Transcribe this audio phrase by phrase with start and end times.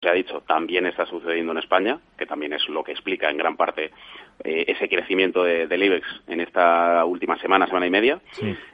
[0.00, 3.36] se ha dicho, también está sucediendo en España, que también es lo que explica en
[3.36, 3.90] gran parte
[4.42, 8.20] eh, ese crecimiento del IBEX en esta última semana, semana y media.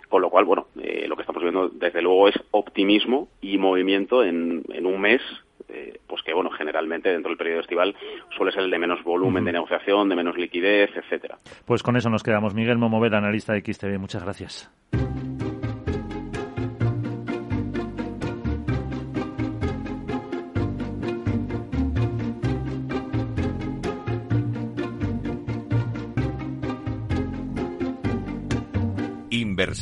[0.09, 4.23] Con lo cual, bueno, eh, lo que estamos viendo desde luego es optimismo y movimiento
[4.23, 5.21] en, un mes
[5.69, 7.97] eh, pues que bueno generalmente dentro del periodo estival
[8.37, 11.39] suele ser el de menos volumen de negociación, de menos liquidez, etcétera.
[11.65, 12.55] Pues con eso nos quedamos.
[12.55, 14.71] Miguel Momover, analista de XTV, muchas gracias.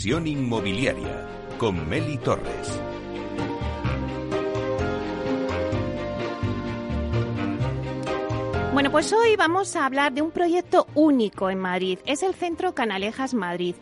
[0.07, 1.27] Inmobiliaria
[1.57, 2.79] con Meli Torres.
[8.75, 12.01] Bueno, pues hoy vamos a hablar de un proyecto único en Madrid.
[12.05, 13.77] Es el Centro Canalejas Madrid.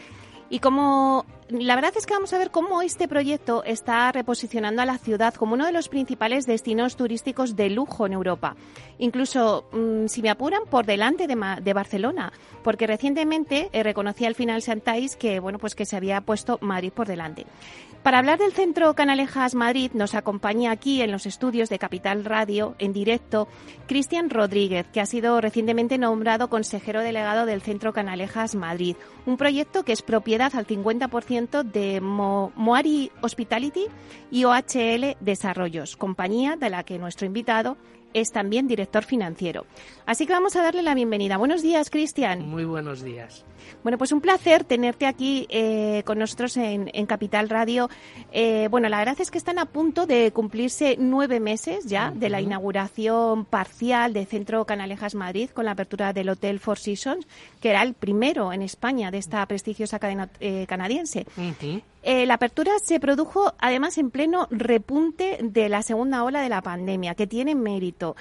[0.49, 1.27] Y como
[1.61, 5.35] la verdad es que vamos a ver cómo este proyecto está reposicionando a la ciudad
[5.35, 8.57] como uno de los principales destinos turísticos de lujo en Europa.
[8.99, 14.63] Incluso, mm, si me apuran, por delante de, Barcelona, porque recientemente eh, reconocía al final
[14.63, 17.45] Santais que, bueno, pues que se había puesto Madrid por delante.
[18.03, 22.75] Para hablar del Centro Canalejas Madrid nos acompaña aquí en los estudios de Capital Radio
[22.81, 23.47] en directo
[23.87, 29.85] Cristian Rodríguez, que ha sido recientemente nombrado consejero delegado del Centro Canalejas Madrid, un proyecto
[29.85, 33.87] que es propiedad al 50% de Moari Hospitality
[34.33, 37.77] y OHL Desarrollos, compañía de la que nuestro invitado
[38.15, 39.65] es también director financiero.
[40.07, 41.37] Así que vamos a darle la bienvenida.
[41.37, 42.49] Buenos días, Cristian.
[42.49, 43.45] Muy buenos días.
[43.83, 47.91] Bueno, pues un placer tenerte aquí eh, con nosotros en, Capital Radio.
[48.31, 52.31] Eh, bueno, la verdad es que están a punto de cumplirse nueve meses ya de
[52.31, 57.27] la inauguración parcial de Centro Canalejas Madrid con la apertura del Hotel Four Seasons,
[57.61, 61.27] que era el primero en España de esta prestigiosa cadena eh, canadiense.
[62.05, 67.15] la apertura se produjo además en pleno repunte de la segunda ola de la pandemia,
[67.15, 68.17] que tiene mérito.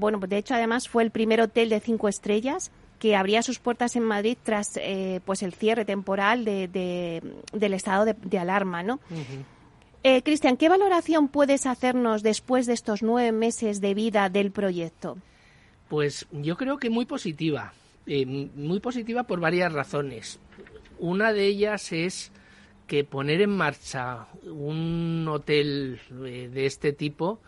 [0.00, 3.58] bueno, pues de hecho además fue el primer hotel de cinco estrellas que abría sus
[3.58, 9.00] puertas en Madrid tras eh, pues el cierre temporal de, del estado de, alarma, ¿no?
[10.04, 15.16] Eh, Cristian, ¿qué valoración puedes hacernos después de estos nueve meses de vida del proyecto?
[15.88, 17.72] Pues yo creo que muy positiva,
[18.06, 20.38] eh, muy positiva por varias razones.
[20.98, 22.30] Una de ellas es
[22.86, 27.40] que poner en marcha un hotel de este tipo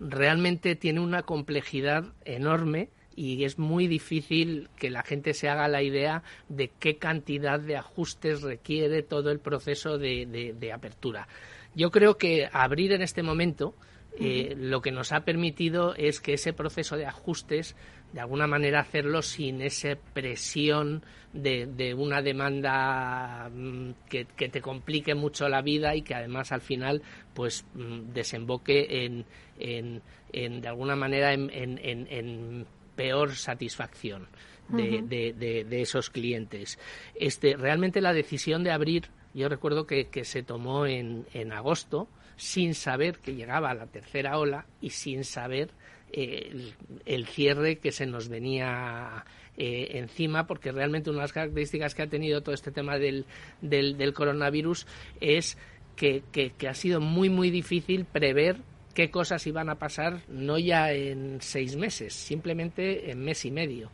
[0.00, 5.82] realmente tiene una complejidad enorme y es muy difícil que la gente se haga la
[5.82, 11.26] idea de qué cantidad de ajustes requiere todo el proceso de, apertura.
[11.74, 13.74] Yo creo que abrir en este momento
[14.20, 17.74] eh, lo que nos ha permitido es que ese proceso de ajustes
[18.12, 21.02] de alguna manera hacerlo sin esa presión
[21.32, 27.02] de, una demanda mm, que, te complique mucho la vida y que además al final
[27.34, 29.24] pues mm, desemboque en,
[29.58, 32.66] en, de alguna manera en
[32.98, 34.26] peor satisfacción
[34.68, 36.80] de, esos clientes.
[37.14, 39.04] Este, realmente la decisión de abrir,
[39.34, 44.90] yo recuerdo que, se tomó en, agosto, sin saber que llegaba la tercera ola y
[44.90, 45.70] sin saber
[46.12, 46.72] eh,
[47.06, 49.24] el, cierre que se nos venía
[49.56, 53.26] eh, encima, porque realmente una de las características que ha tenido todo este tema del,
[53.60, 54.88] del, coronavirus
[55.20, 55.56] es
[55.94, 58.56] que, que, ha sido muy, muy difícil prever
[58.98, 63.92] qué cosas iban a pasar no ya en seis meses, simplemente en mes y medio.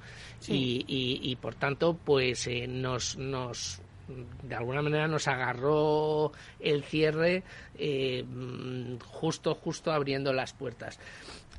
[0.48, 3.82] Y, por tanto, pues eh, nos, nos
[4.42, 7.42] de alguna manera nos agarró el cierre
[7.76, 8.24] eh,
[9.04, 10.98] justo justo abriendo las puertas.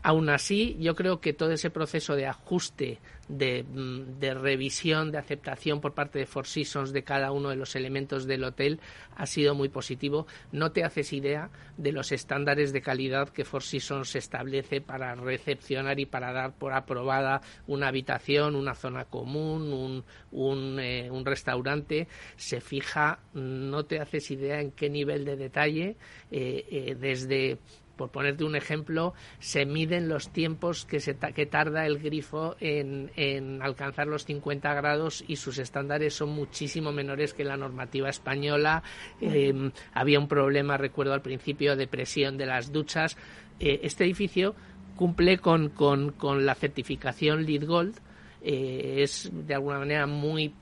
[0.08, 5.82] Aún así, yo creo que todo ese proceso de ajuste Mm, de, revisión, de aceptación
[5.82, 8.80] por parte de Four Seasons de cada uno de los elementos del hotel
[9.16, 10.28] ha sido muy positivo.
[10.52, 16.00] No te haces idea de los estándares de calidad que Four Seasons establece para recepcionar
[16.00, 22.08] y para dar por aprobada una habitación, una zona común, un, eh, restaurante.
[22.36, 25.98] Se fija, no te haces idea en qué nivel de detalle,
[26.30, 27.58] eh, eh, desde
[27.96, 33.12] por ponerte un ejemplo, se miden los tiempos que, se que tarda el grifo en,
[33.16, 38.84] en, alcanzar los 50 grados y sus estándares son muchísimo menores que la normativa española.
[39.22, 43.18] Em, había un problema, recuerdo al principio, de presión de las duchas.
[43.60, 44.56] Eh, este edificio
[44.96, 48.00] cumple con, con, con, la certificación LEED Gold.
[48.42, 50.54] Eh, es de alguna manera muy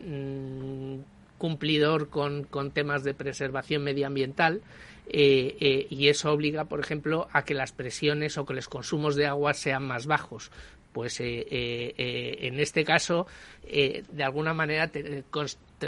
[0.00, 1.00] mm,
[1.38, 4.62] cumplidor con, con temas de preservación medioambiental.
[5.08, 9.16] Eh, eh, y eso obliga, por ejemplo, a que las presiones o que los consumos
[9.16, 10.50] de agua sean más bajos.
[10.92, 13.26] Pues eh, en este caso,
[13.62, 14.90] de alguna manera,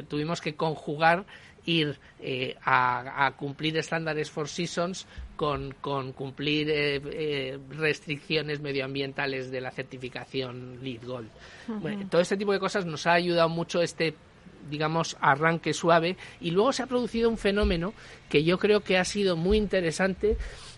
[0.09, 1.27] tuvimos que conjugar
[1.67, 1.99] ir
[2.65, 5.07] a, cumplir estándares Four Seasons
[5.37, 5.75] con,
[6.13, 11.29] cumplir eh, restricciones medioambientales de la certificación LEED Gold.
[12.09, 14.15] todo este tipo de cosas nos ha ayudado mucho este
[14.71, 16.17] digamos, arranque suave.
[16.41, 17.95] Y luego se ha producido un fenómeno
[18.29, 20.37] que yo creo que ha sido muy interesante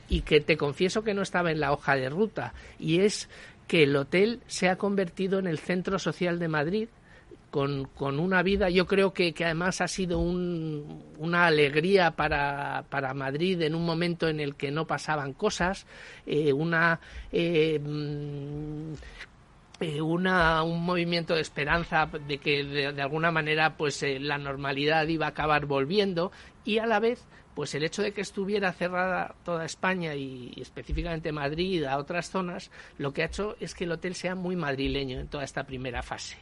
[0.09, 3.29] y que te confieso que no estaba en la hoja de ruta y es
[3.67, 6.89] que el hotel se ha convertido en el centro social de Madrid
[7.51, 12.85] con, con una vida, yo creo que, que además ha sido un, una alegría para,
[12.91, 15.87] para, Madrid en un momento en el que no pasaban cosas,
[16.27, 17.01] eh, una
[17.33, 18.93] eh, mm,
[20.01, 25.31] una, un movimiento de esperanza de que de, alguna manera pues la normalidad iba a
[25.31, 26.33] acabar volviendo
[26.65, 27.25] y a la vez
[27.55, 32.71] pues el hecho de que estuviera cerrada toda España y, específicamente Madrid a otras zonas,
[32.99, 36.03] lo que ha hecho es que el hotel sea muy madrileño en toda esta primera
[36.03, 36.37] fase.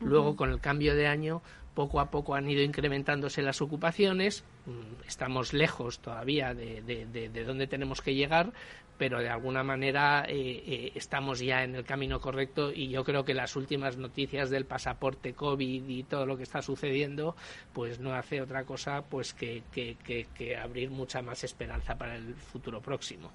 [0.00, 1.42] Luego, con el cambio de año,
[1.74, 4.44] poco a poco han ido incrementándose las ocupaciones.
[4.66, 8.52] Mm, estamos lejos todavía de, de, de, donde tenemos que llegar,
[8.98, 13.24] pero de alguna manera eh, eh, estamos ya en el camino correcto y yo creo
[13.24, 17.34] que las últimas noticias del pasaporte COVID y todo lo que está sucediendo
[17.72, 22.80] pues no hace otra cosa pues que, que, abrir mucha más esperanza para el futuro
[22.80, 23.30] próximo.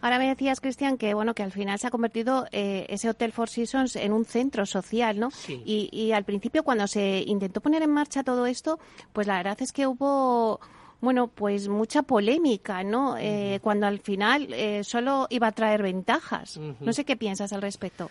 [0.00, 3.32] Ahora me decías, Cristian, que bueno que al final se ha convertido eh, ese Hotel
[3.32, 5.30] Four Seasons en un centro social, ¿no?
[5.48, 8.78] Y, y al principio cuando se intentó poner en marcha todo esto,
[9.12, 10.60] pues la verdad es que hubo
[11.00, 13.16] bueno, pues mucha polémica, ¿no?
[13.18, 16.58] Eh, cuando al final eh, solo iba a traer ventajas.
[16.80, 18.10] No sé qué piensas al respecto.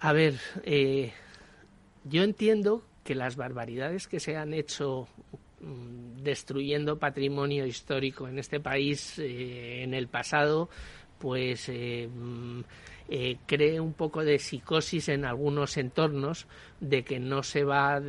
[0.00, 1.12] A ver, eh,
[2.04, 5.08] yo entiendo que las barbaridades que se han hecho
[5.60, 10.70] mm, destruyendo patrimonio histórico en este país en el pasado,
[11.18, 12.60] pues mm,
[13.46, 16.46] cree un poco de psicosis en algunos entornos
[16.78, 18.00] de que no se va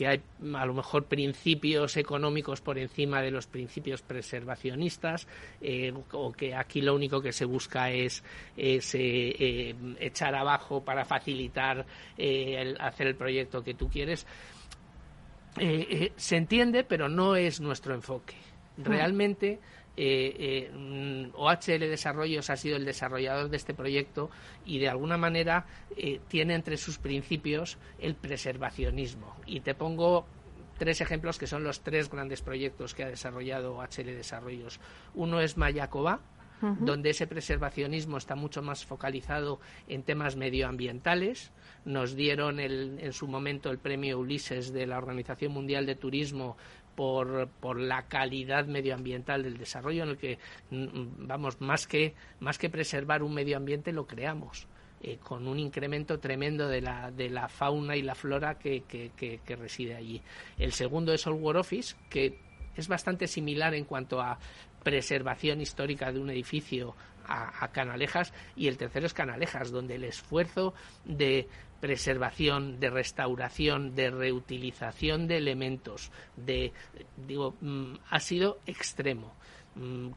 [0.00, 0.22] que hay
[0.54, 5.28] a lo mejor principios económicos por encima de los principios preservacionistas
[5.60, 8.24] eh, o que aquí lo único que se busca es,
[8.56, 11.84] eh, eh, echar abajo para facilitar
[12.78, 14.26] hacer el proyecto que tú quieres.
[16.16, 18.36] se entiende, pero no es nuestro enfoque.
[18.78, 19.60] Mm.
[19.96, 24.30] Eh, eh, mm, OHL Desarrollos ha sido el desarrollador de este proyecto
[24.64, 25.66] y de alguna manera
[25.96, 29.36] eh, tiene entre sus principios el preservacionismo.
[29.46, 30.26] Y te pongo
[30.78, 34.80] tres ejemplos que son los tres grandes proyectos que ha desarrollado OHL Desarrollos.
[35.14, 36.20] Uno es Mayacoba,
[36.60, 41.52] donde ese preservacionismo está mucho más focalizado en temas medioambientales.
[41.86, 46.58] Nos dieron en su momento el premio Ulises de la Organización Mundial de Turismo
[47.00, 50.38] por, por, la calidad medioambiental del desarrollo en el que
[50.68, 54.66] mm, vamos más que más que preservar un medio ambiente lo creamos
[55.00, 59.56] eh, con un incremento tremendo de la, de la fauna y la flora que, que,
[59.56, 60.20] reside allí.
[60.58, 62.38] El segundo es Old War Office, que
[62.76, 64.38] es bastante similar en cuanto a
[64.84, 66.94] preservación histórica de un edificio
[67.26, 70.74] a, Canalejas y el tercero es Canalejas, donde el esfuerzo
[71.04, 71.48] de
[71.80, 76.72] preservación, de restauración, de reutilización de elementos, de
[77.26, 79.34] digo, mm, ha sido extremo.
[79.74, 80.10] Mm,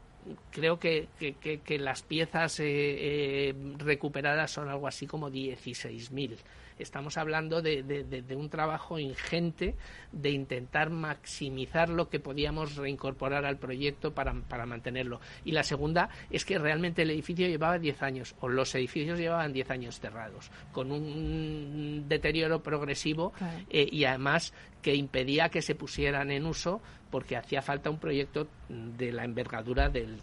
[0.50, 6.38] creo que, que, las piezas eh, eh, recuperadas son algo así como 16.000
[6.78, 9.74] estamos hablando de, un trabajo ingente
[10.12, 14.32] de intentar maximizar lo que podíamos reincorporar al proyecto para,
[14.66, 15.20] mantenerlo.
[15.44, 19.52] Y la segunda es que realmente el edificio llevaba 10 años, o los edificios llevaban
[19.52, 23.32] 10 años cerrados, con un deterioro progresivo
[23.70, 24.52] eh, y además
[24.82, 29.88] que impedía que se pusieran en uso porque hacía falta un proyecto de la envergadura
[29.88, 30.20] del,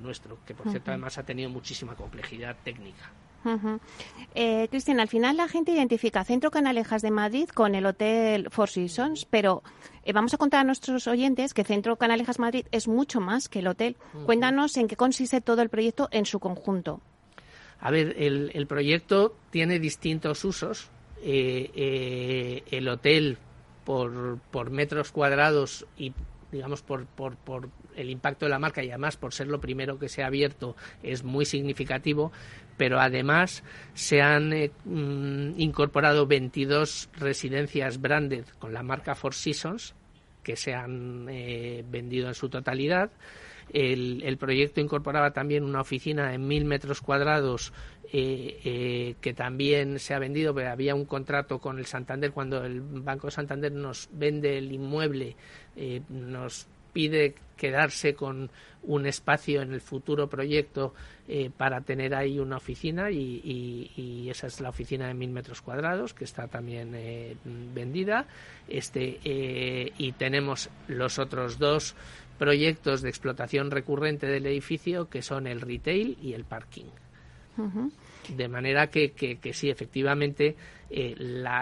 [0.00, 3.10] nuestro, que por cierto además ha tenido muchísima complejidad técnica.
[4.34, 8.68] Eh, Cristian, al final la gente identifica Centro Canalejas de Madrid con el Hotel Four
[8.68, 9.62] Seasons, pero
[10.04, 13.60] eh, vamos a contar a nuestros oyentes que Centro Canalejas Madrid es mucho más que
[13.60, 13.96] el hotel.
[14.26, 17.00] Cuéntanos en qué consiste todo el proyecto en su conjunto.
[17.80, 20.90] A ver, el, proyecto tiene distintos usos.
[21.22, 23.38] Eh, el hotel
[23.84, 26.12] por, por metros cuadrados y
[26.52, 27.68] digamos, por, por, por,
[28.00, 30.76] el impacto de la marca y además por ser lo primero que se ha abierto
[31.02, 32.32] es muy significativo,
[32.76, 39.94] pero además se han eh, mm, incorporado 22 residencias branded con la marca Four Seasons
[40.42, 43.10] que se han eh, vendido en su totalidad.
[43.72, 47.72] El, proyecto incorporaba también una oficina en mil metros cuadrados
[48.12, 52.80] eh, que también se ha vendido, pero había un contrato con el Santander cuando el
[52.80, 55.36] Banco Santander nos vende el inmueble,
[56.08, 58.50] nos pide quedarse con
[58.82, 60.94] un espacio en el futuro proyecto
[61.28, 66.14] eh, para tener ahí una oficina y, esa es la oficina de mil metros cuadrados
[66.14, 68.26] que está también eh, vendida.
[68.68, 71.94] Este eh, y tenemos los otros dos
[72.38, 76.86] proyectos de explotación recurrente del edificio que son el retail y el parking.
[78.28, 80.56] De manera que, que, que sí efectivamente
[80.90, 81.14] eh,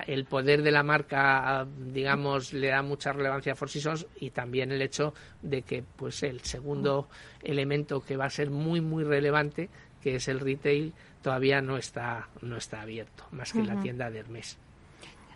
[0.07, 4.73] el poder de la marca, digamos, le da mucha relevancia a Four Seasons y también
[4.73, 7.09] el hecho de que, pues, el segundo
[7.43, 9.69] elemento que va a ser muy, muy relevante,
[10.01, 14.21] que es el retail, todavía no está, no está abierto, más que la tienda de
[14.21, 14.59] Hermes.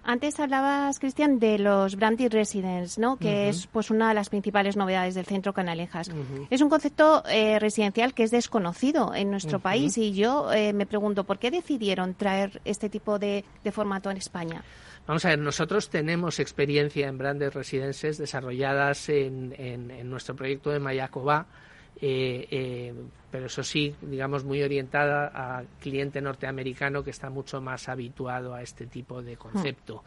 [0.05, 3.17] Antes hablabas, Cristian, de los branded residents, ¿no?
[3.17, 6.11] Que es pues una de las principales novedades del centro Canalejas.
[6.51, 10.87] Es un concepto eh, residencial que es desconocido en nuestro país y yo eh, me
[10.87, 14.65] pregunto por qué decidieron traer este tipo de, formato en España.
[15.07, 20.79] Vamos a ver, nosotros tenemos experiencia en branded residences desarrolladas en, en, nuestro proyecto de
[20.81, 21.47] Mayacoba
[22.05, 22.95] eh, eh,
[23.31, 28.63] pero eso sí, digamos, muy orientada a cliente norteamericano que está mucho más habituado a
[28.63, 30.03] este tipo de concepto.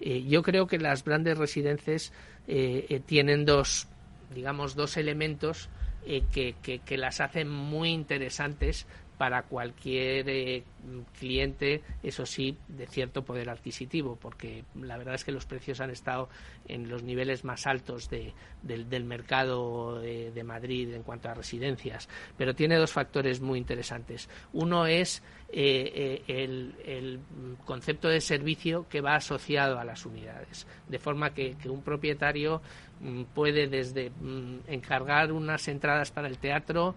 [0.00, 2.12] Eh, yo creo que las grandes residencias
[3.06, 3.88] tienen dos,
[4.34, 5.68] digamos, dos elementos
[6.04, 8.86] que, que, las hacen muy interesantes
[9.18, 10.64] para cualquier eh,
[11.18, 15.90] cliente, eso sí, de cierto poder adquisitivo, porque la verdad es que los precios han
[15.90, 16.28] estado
[16.66, 22.08] en los niveles más altos del, mercado de, Madrid en cuanto a residencias.
[22.36, 24.28] Pero tiene dos factores muy interesantes.
[24.52, 26.44] Uno es eh, eh,
[26.84, 27.20] el,
[27.64, 32.60] concepto de servicio que va asociado a las unidades, de forma que, que un propietario
[33.00, 36.94] mm, puede desde mm, encargar unas entradas para el teatro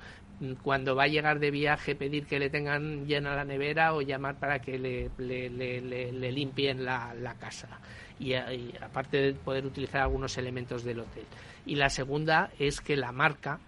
[0.61, 4.35] cuando va a llegar de viaje pedir que le tengan llena la nevera o llamar
[4.37, 7.79] para que le, le, limpien la, casa.
[8.19, 11.25] Y, aparte de poder utilizar algunos elementos del hotel.
[11.65, 13.59] Y la segunda es que la marca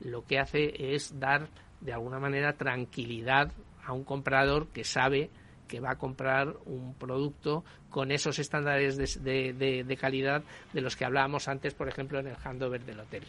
[0.00, 1.48] lo que hace es dar
[1.80, 3.52] de alguna manera tranquilidad
[3.84, 5.30] a un comprador que sabe
[5.68, 10.42] que va a comprar un producto con esos estándares de, de, calidad
[10.72, 13.24] de los que hablábamos antes, por ejemplo, en el handover del hotel.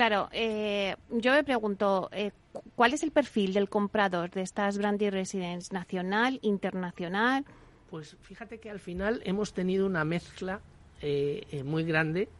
[0.00, 2.30] Claro, eh, yo me pregunto, eh,
[2.74, 5.74] ¿cuál es el perfil del comprador de estas brandy residence?
[5.74, 7.44] ¿Nacional, internacional?
[7.90, 10.62] Pues fíjate que al final hemos tenido una mezcla
[11.02, 12.30] eh, muy grande.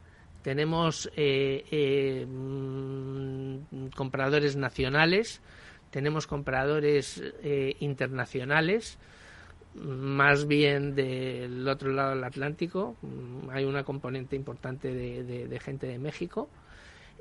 [0.40, 1.11] Tenemos
[2.26, 5.43] mm, compradores nacionales,
[5.90, 7.23] tenemos compradores
[7.81, 8.99] internacionales,
[9.75, 12.97] más bien del otro lado del Atlántico.
[13.02, 16.49] Mm, hay una componente importante de gente de México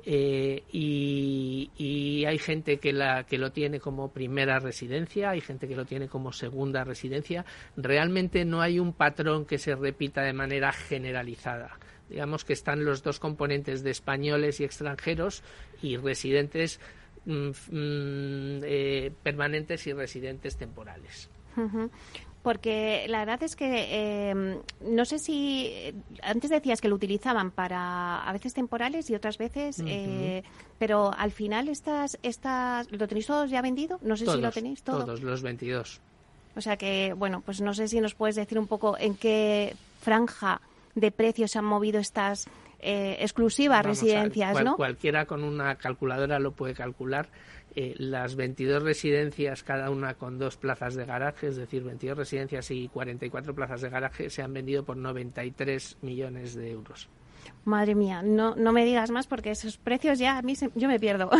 [0.04, 5.74] eh, y, hay gente que, la, que lo tiene como primera residencia, hay gente que
[5.74, 7.44] lo tiene como segunda residencia.
[7.76, 11.78] Realmente no hay un patrón que se repita de manera generalizada.
[12.08, 15.42] Digamos que están los dos componentes de españoles y extranjeros
[15.82, 16.80] y residentes
[17.24, 21.30] mm, mm, eh, permanentes y residentes temporales
[22.42, 28.22] porque la verdad es que em, no sé si antes decías que lo utilizaban para
[28.22, 30.42] a veces temporales y otras veces, eh,
[30.78, 34.82] pero al final estas estas lo tenéis todos ya vendido, no sé si lo tenéis
[34.82, 35.04] todos.
[35.04, 36.00] Todos los 22.
[36.56, 39.76] O sea que bueno, pues no sé si nos puedes decir un poco en qué
[40.00, 40.60] franja
[40.94, 42.48] de precios se han movido estas
[42.80, 44.76] eh, exclusivas residencias, ¿no?
[44.76, 47.28] Cualquiera con una calculadora lo puede calcular
[47.74, 52.70] eh, las 22 residencias, cada una con dos plazas de garaje, es decir, 22 residencias
[52.70, 57.08] y 44 plazas de garaje, se han vendido por 93 millones de euros.
[57.64, 60.98] Madre mía, no, no me digas más porque esos precios ya a mí yo me
[60.98, 61.30] pierdo.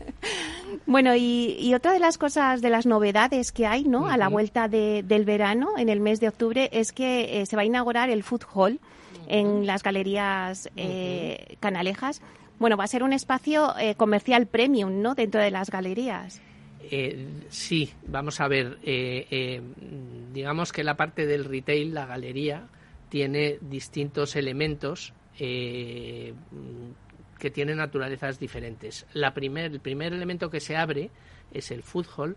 [0.86, 4.06] bueno, y, otra de las cosas, de las novedades que hay, ¿no?
[4.06, 7.62] A la vuelta del verano, en el mes de octubre, es que eh, se va
[7.62, 8.80] a inaugurar el Food Hall
[9.28, 12.20] en las galerías eh, canalejas.
[12.60, 15.14] Bueno, va a ser un espacio eh, comercial premium, ¿no?
[15.14, 16.42] Dentro de las galerías.
[16.82, 18.76] Eh, sí, vamos a ver.
[18.82, 19.62] Eh,
[20.34, 22.68] digamos que la parte del retail, la galería,
[23.08, 26.34] tiene distintos elementos que
[27.50, 29.06] tienen naturalezas diferentes.
[29.14, 31.08] La primer, el primer elemento que se abre
[31.50, 32.36] es el food hall,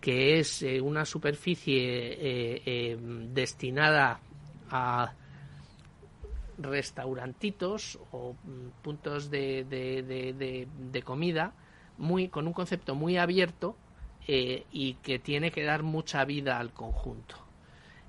[0.00, 2.98] que es una superficie
[3.32, 4.18] destinada
[4.70, 5.12] a
[6.58, 11.52] restaurantitos o mm, puntos de, de, comida
[11.98, 13.76] muy, con un concepto muy abierto
[14.26, 17.36] eh, y que tiene que dar mucha vida al conjunto.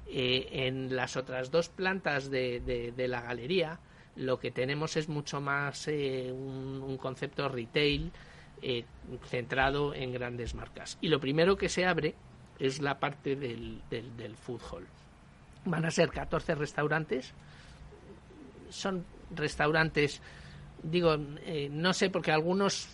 [0.07, 3.79] Eh, en las otras dos plantas de, la galería
[4.15, 8.11] lo que tenemos es mucho más eh, un, concepto retail
[9.25, 10.97] centrado en grandes marcas.
[11.01, 12.15] Y lo primero que se abre
[12.57, 14.87] es la parte del, del, del food hall.
[15.65, 17.35] Van a ser 14 restaurantes
[18.69, 19.05] son
[19.35, 20.21] restaurantes,
[20.83, 22.87] digo, eh, no sé, porque algunos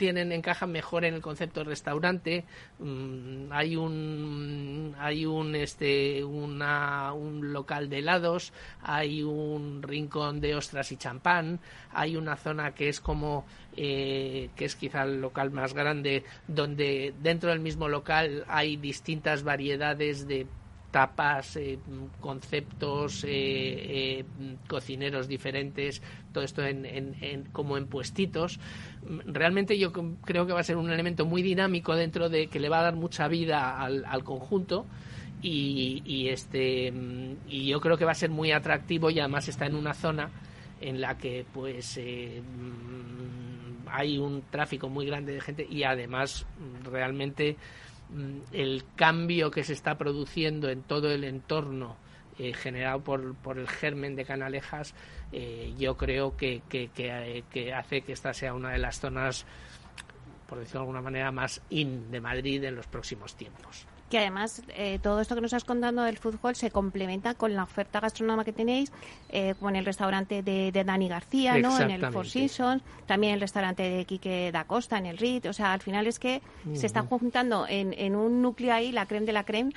[0.00, 2.44] tienen encajan mejor en el concepto de restaurante.
[2.78, 10.54] Mm, hay un hay un este una, un local de helados hay un rincón de
[10.54, 11.60] ostras y champán
[11.92, 13.44] hay una zona que es como
[13.76, 19.42] eh, que es quizá el local más grande donde dentro del mismo local hay distintas
[19.42, 20.46] variedades de
[20.90, 21.78] tapas, eh,
[22.20, 24.24] conceptos, eh, eh,
[24.68, 28.58] cocineros diferentes, todo esto en, como en puestitos.
[29.26, 32.68] Realmente yo creo que va a ser un elemento muy dinámico dentro de que le
[32.68, 34.86] va a dar mucha vida al, conjunto.
[35.42, 36.92] Y, este
[37.48, 40.30] y yo creo que va a ser muy atractivo y además está en una zona
[40.82, 46.44] en la que pues mm, hay un tráfico muy grande de gente y además
[46.84, 47.99] realmente Mm,
[48.52, 51.96] el cambio que se está produciendo en todo el entorno
[52.38, 54.94] eh, generado por, el germen de Canalejas,
[55.32, 59.44] eh, yo creo que, que, eh, que, hace que esta sea una de las zonas,
[60.46, 64.62] por decirlo de alguna manera, más in de Madrid en los próximos tiempos que además
[64.76, 68.44] eh, todo esto que nos estás contando del fútbol se complementa con la oferta gastronómica
[68.44, 68.92] que tenéis,
[69.30, 71.78] eh, como en el restaurante de, Dani García, ¿no?
[71.78, 75.46] en el Four Seasons, también el restaurante de Quique da Costa, en el RIT.
[75.46, 76.42] O sea, al final es que
[76.74, 79.72] se está juntando en, en, un núcleo ahí la creme de la creme.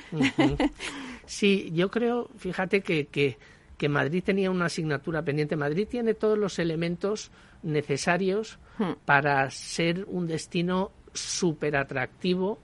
[1.25, 3.37] sí, yo creo, fíjate que, que,
[3.77, 5.55] que Madrid tenía una asignatura pendiente.
[5.55, 8.93] Madrid tiene todos los elementos necesarios hmm.
[9.05, 12.59] para ser un destino súper atractivo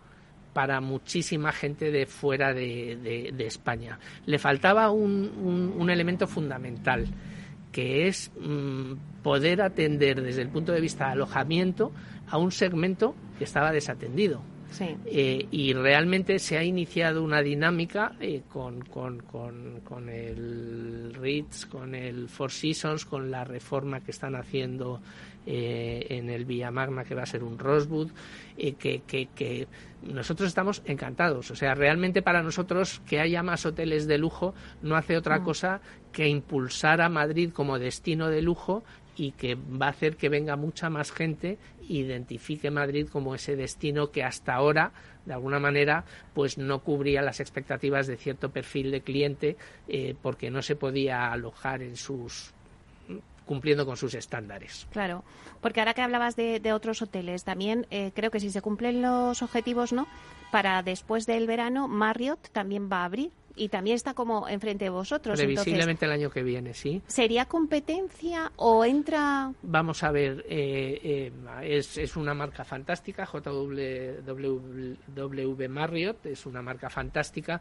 [0.60, 3.98] para muchísima gente de fuera de, España.
[4.26, 7.08] Le faltaba un, un, elemento fundamental,
[7.72, 11.94] que es mm, poder atender desde el punto de vista de alojamiento
[12.28, 14.42] a un segmento que estaba desatendido.
[15.06, 21.66] Eh, y realmente se ha iniciado una dinámica eh, con, con, con, con, el Ritz,
[21.66, 25.02] con el Four Seasons, con la reforma que están haciendo
[25.46, 28.12] eh, en el Villa Magna, que va a ser un Rosewood,
[28.56, 29.68] que, que, que
[30.02, 31.52] nosotros estamos encantados.
[31.52, 35.44] O sea, realmente para nosotros que haya más hoteles de lujo no hace otra mm.
[35.44, 38.84] cosa que impulsar a Madrid como destino de lujo
[39.16, 41.58] y que va a hacer que venga mucha más gente
[41.90, 44.94] identifique Madrid como ese destino que hasta ahora
[45.26, 49.58] de alguna manera pues no cubría las expectativas de cierto perfil de cliente
[49.88, 52.54] eh, porque no se podía alojar en sus
[53.50, 54.86] cumpliendo con sus estándares.
[54.92, 55.24] Claro,
[55.60, 59.42] porque ahora que hablabas de, otros hoteles, también eh, creo que si se cumplen los
[59.42, 60.08] objetivos, ¿no?
[60.52, 64.90] Para después del verano, Marriott también va a abrir y también está como enfrente de
[64.90, 65.38] vosotros.
[65.38, 67.02] Previsiblemente el año que viene, sí.
[67.08, 69.52] ¿Sería competencia o entra...?
[69.62, 71.32] Vamos a ver, eh, eh,
[71.64, 74.60] es, es, una marca fantástica, JW
[75.70, 77.60] Marriott, es una marca fantástica.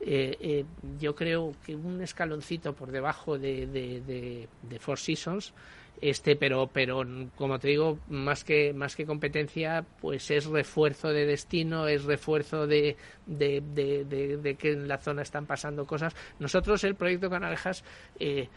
[0.00, 0.64] Eh,
[0.98, 5.54] yo creo que un escaloncito por debajo de, de, de Four Seasons
[6.00, 7.02] este pero pero
[7.36, 12.66] como te digo más que más que competencia pues es refuerzo de destino es refuerzo
[12.66, 16.14] de, de, de, que en la zona están pasando cosas.
[16.38, 17.84] Nosotros el proyecto Canalejas
[18.18, 18.48] eh,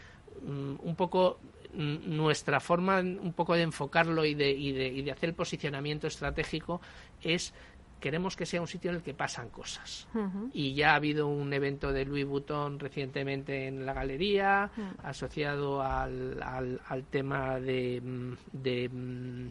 [0.42, 1.38] mm, un poco
[1.74, 6.06] mm, nuestra forma un poco de enfocarlo y de, y de, y de hacer posicionamiento
[6.06, 6.80] estratégico
[7.22, 7.54] es
[8.02, 10.08] queremos que sea un sitio en el que pasan cosas.
[10.52, 14.70] Y ya ha habido un evento de Louis Vuitton recientemente en la galería,
[15.04, 19.48] asociado al, al, tema de, mm, de mm,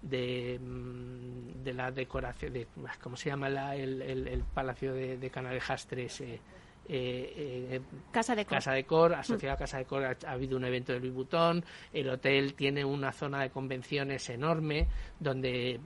[0.00, 2.68] de, mm, de, la decoración de
[3.02, 6.40] cómo se llama el, el, palacio de, de Canalejas 3 eh,
[6.88, 8.58] eh, Casa de Cor.
[8.58, 11.64] Casa de Cor, asociado a Casa de Cor ha, habido un evento de Louis Vuitton,
[11.92, 14.86] el hotel tiene una zona de convenciones enorme
[15.20, 15.80] donde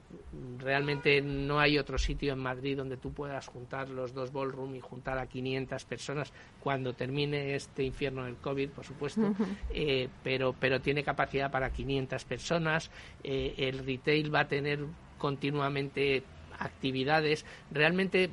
[0.59, 4.79] realmente no hay otro sitio en Madrid donde tú puedas juntar los dos ballroom y
[4.79, 9.33] juntar a 500 personas cuando termine este infierno del COVID, por supuesto,
[9.71, 12.91] eh, pero, pero tiene capacidad para 500 personas,
[13.23, 14.79] eh, el retail va a tener
[15.17, 16.23] continuamente
[16.59, 18.29] actividades, realmente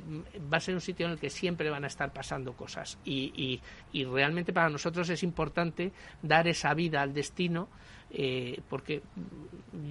[0.51, 2.97] va a ser un sitio en el que siempre van a estar pasando cosas.
[3.05, 3.61] Y, y,
[3.97, 7.67] y realmente para nosotros es importante dar esa vida al destino
[8.13, 9.01] eh, porque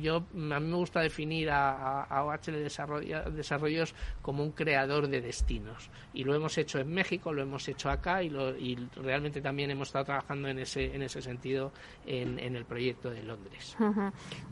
[0.03, 2.63] yo a mí me gusta definir a, a, OHL
[3.35, 7.89] Desarrollos como un creador de destinos y lo hemos hecho en México, lo hemos hecho
[7.89, 11.73] acá y, lo, y realmente también hemos estado trabajando en ese, en ese sentido
[12.07, 13.77] en, en el proyecto de Londres.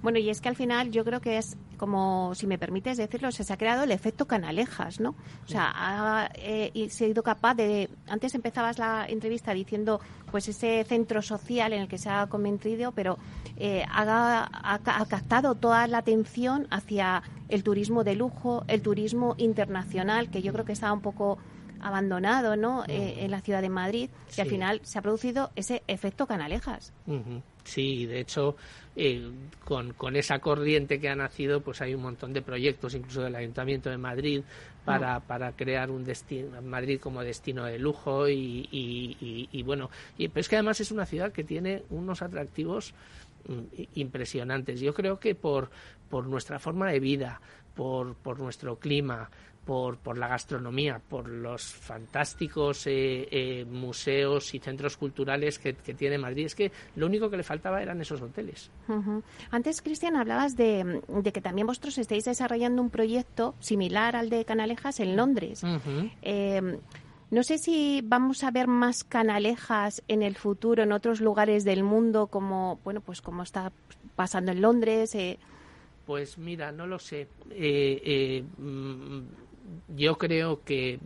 [0.00, 3.32] Bueno, y es que al final yo creo que es como, si me permites decirlo,
[3.32, 5.10] se, ha creado el efecto canalejas, ¿no?
[5.44, 10.00] O sea, ha eh, sido capaz de, antes empezabas la entrevista diciendo
[10.30, 13.18] pues ese centro social en el que se ha convencido, pero
[13.60, 20.42] eh, ha, captado toda la atención hacia el turismo de lujo, el turismo internacional, que
[20.42, 21.38] yo creo que estaba un poco
[21.80, 22.84] abandonado ¿no?
[22.88, 26.92] Eh, en la ciudad de Madrid y al final se ha producido ese efecto canalejas.
[27.64, 28.56] Sí, de hecho,
[28.96, 29.30] eh,
[29.64, 33.36] con, con, esa corriente que ha nacido, pues hay un montón de proyectos, incluso del
[33.36, 34.42] Ayuntamiento de Madrid,
[34.88, 35.22] para, mm.
[35.22, 40.48] para crear un destino, Madrid como destino de lujo y, y, bueno, y, pero es
[40.48, 43.27] que además es una ciudad que tiene unos atractivos mm,
[43.94, 44.80] impresionantes.
[44.80, 45.70] Yo creo que por,
[46.08, 47.40] por nuestra forma de vida,
[47.74, 49.30] por, por nuestro clima,
[49.64, 56.16] por, por, la gastronomía, por los fantásticos eh, eh, museos y centros culturales que, tiene
[56.16, 56.46] Madrid.
[56.46, 58.70] Es que lo único que le faltaba eran esos hoteles.
[59.50, 61.02] Antes, Cristian, hablabas de,
[61.34, 65.62] que también vosotros estáis desarrollando un proyecto similar al de Canalejas en Londres.
[66.22, 66.78] Eh,
[67.30, 71.82] no sé si vamos a ver más canalejas en el futuro en otros lugares del
[71.82, 73.72] mundo, como bueno, pues como está
[74.16, 75.16] pasando en Londres.
[76.06, 77.28] Pues mira, no lo sé.
[78.56, 79.20] Mm,
[79.96, 80.98] yo creo que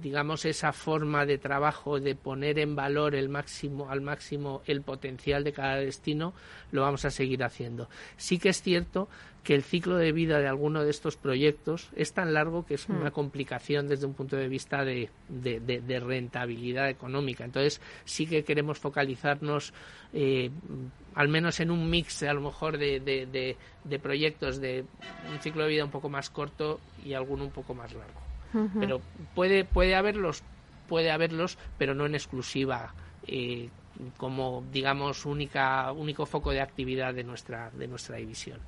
[0.00, 5.44] digamos esa forma de trabajo de poner en valor el máximo al máximo el potencial
[5.44, 6.34] de cada destino
[6.72, 9.08] lo vamos a seguir haciendo sí que es cierto
[9.42, 12.88] que el ciclo de vida de alguno de estos proyectos es tan largo que es
[12.88, 13.12] una hmm.
[13.12, 17.44] complicación desde un punto de vista de, de, rentabilidad económica.
[17.44, 19.72] Entonces sí que queremos focalizarnos
[20.12, 20.50] eh,
[21.14, 23.56] al menos en un mix a lo mejor de,
[24.00, 24.84] proyectos de
[25.32, 28.20] un ciclo de vida un poco más corto y alguno un poco más largo.
[28.78, 29.00] Pero
[29.34, 30.42] puede, puede haberlos,
[30.86, 32.94] puede haberlos, pero no en exclusiva.
[33.26, 33.70] Eh,
[34.16, 38.58] como digamos única único foco de actividad de nuestra de nuestra división.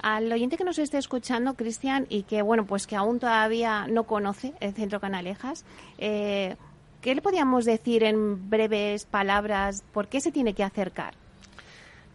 [0.00, 4.04] Al oyente que nos esté escuchando, Cristian, y que bueno, pues que aún todavía no
[4.04, 5.64] conoce el Centro Canalejas,
[5.98, 6.56] eh,
[7.00, 9.82] ¿qué le podríamos decir en breves palabras?
[9.92, 11.14] ¿Por qué se tiene que acercar?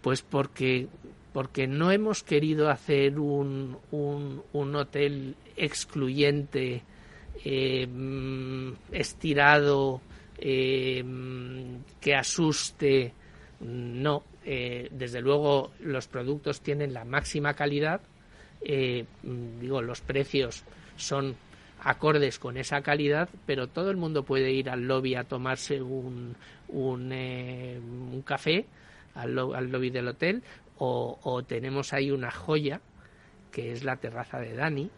[0.01, 0.87] Pues porque
[1.33, 6.83] porque no hemos querido hacer un, un, hotel excluyente,
[7.45, 10.01] eh, mm, estirado,
[10.37, 11.03] eh,
[12.01, 13.13] que asuste.
[13.61, 18.01] No, eh, desde luego los productos tienen la máxima calidad,
[18.61, 19.05] eh,
[19.59, 20.63] digo, los precios
[20.95, 21.35] son
[21.83, 26.35] acordes con esa calidad, pero todo el mundo puede ir al lobby a tomarse un,
[26.67, 28.65] un, eh, un café
[29.15, 30.43] al, al, lobby del hotel
[30.77, 32.81] o, o, tenemos ahí una joya
[33.51, 34.89] que es la terraza de Dani,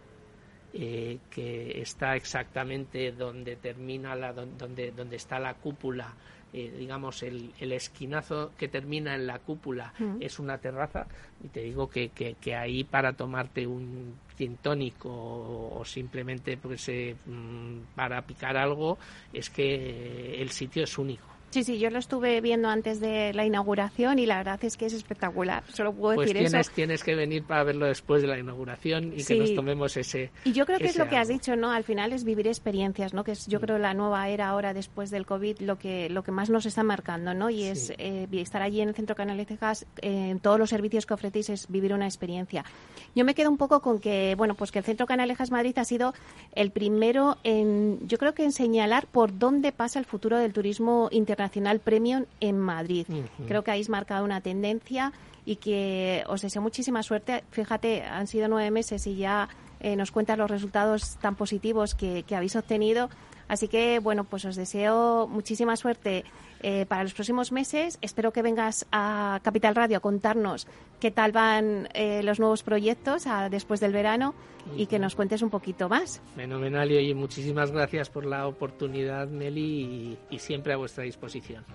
[0.73, 6.13] eh, que está exactamente donde termina la, donde, donde está la cúpula
[6.53, 10.17] eh, digamos, el, el, esquinazo que termina en la cúpula mm.
[10.21, 11.07] es una terraza,
[11.43, 17.15] y te digo que, que, ahí para tomarte un gin tónico o, simplemente pues, eh,
[17.25, 18.99] mm, para picar algo,
[19.33, 21.32] es que el sitio es único.
[21.53, 24.87] Sí, sí, yo lo estuve viendo antes de la inauguración y la verdad es que
[24.87, 25.63] es espectacular.
[25.71, 29.23] Solo puedo pues decir tienes, Tienes que venir para verlo después de la inauguración y
[29.23, 30.31] que nos tomemos ese.
[30.45, 31.69] Y yo creo que es lo que has dicho, ¿no?
[31.69, 33.23] Al final es vivir experiencias, ¿no?
[33.23, 33.61] Que es, yo mm.
[33.61, 36.81] creo, la nueva era ahora después del COVID lo que lo que más nos está
[36.81, 37.51] marcando, ¿no?
[37.51, 41.05] Y es eh, estar allí en el Centro Canal de Cejas, en todos los servicios
[41.05, 42.65] que ofrecéis es vivir una experiencia.
[43.13, 45.85] Yo me quedo un poco con que, bueno, pues que el Centro Canalejas Madrid ha
[45.85, 46.15] sido
[46.55, 51.09] el primero en, yo creo que en señalar por dónde pasa el futuro del turismo
[51.11, 51.42] internacional
[51.79, 53.07] premium en Madrid.
[53.47, 55.11] Creo que habéis marcado una tendencia
[55.45, 57.43] y que os deseo muchísima suerte.
[57.51, 62.23] Fíjate, han sido nueve meses y ya eh, nos cuentan los resultados tan positivos que,
[62.23, 63.09] que habéis obtenido.
[63.47, 66.23] Así que, bueno, pues os deseo muchísima suerte
[66.63, 67.99] eh, para los próximos meses.
[68.01, 70.67] Espero que vengas a Capital Radio a contarnos
[70.99, 74.33] qué tal van eh, los nuevos proyectos después del verano
[74.77, 76.21] y que nos cuentes un poquito más.
[76.35, 81.65] Fenomenal y muchísimas gracias por la oportunidad, Meli, y, siempre a vuestra disposición.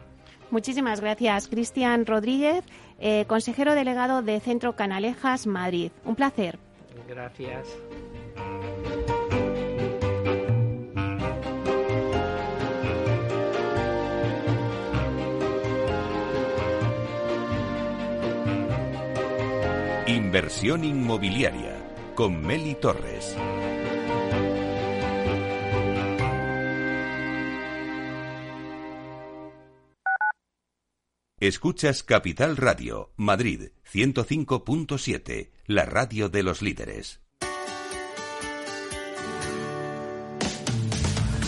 [0.50, 2.64] Muchísimas gracias, Cristian Rodríguez,
[2.98, 5.92] eh, consejero delegado de Centro Canalejas, Madrid.
[6.04, 6.58] Un placer.
[7.06, 7.68] Gracias.
[20.08, 21.76] Inversión inmobiliaria
[22.14, 23.36] con Meli Torres.
[31.38, 37.20] Escuchas Capital Radio, Madrid 105.7, la radio de los líderes.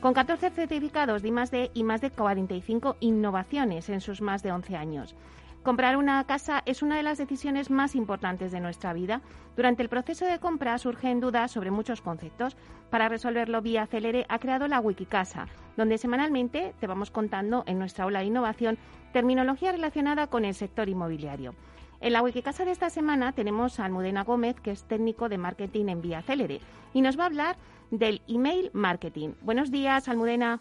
[0.00, 4.76] con 14 certificados de I+D y más de 45 innovaciones en sus más de 11
[4.76, 5.14] años.
[5.62, 9.20] Comprar una casa es una de las decisiones más importantes de nuestra vida.
[9.56, 12.56] Durante el proceso de compra surgen dudas sobre muchos conceptos.
[12.88, 18.04] Para resolverlo vía Celere ha creado la Wikicasa, donde semanalmente te vamos contando en nuestra
[18.04, 18.78] aula de innovación
[19.12, 21.54] terminología relacionada con el sector inmobiliario.
[22.02, 25.88] En la Wikicasa de esta semana tenemos a Almudena Gómez, que es técnico de marketing
[25.88, 26.60] en Vía Celere,
[26.94, 27.56] y nos va a hablar
[27.90, 29.34] del email marketing.
[29.42, 30.60] Buenos días, Almudena.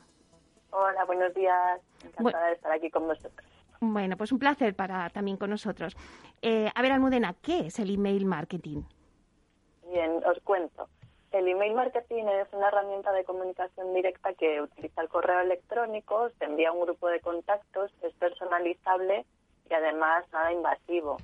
[0.71, 1.79] Hola, buenos días.
[2.03, 3.47] Encantada de estar aquí con vosotros.
[3.79, 5.95] Bueno, pues un placer para también con nosotros.
[6.41, 8.81] Eh, a ver, Almudena, ¿qué es el email marketing?
[9.89, 10.89] Bien, os cuento.
[11.31, 16.45] El email marketing es una herramienta de comunicación directa que utiliza el correo electrónico, se
[16.45, 19.25] envía a un grupo de contactos, es personalizable
[19.69, 21.17] y además nada invasivo,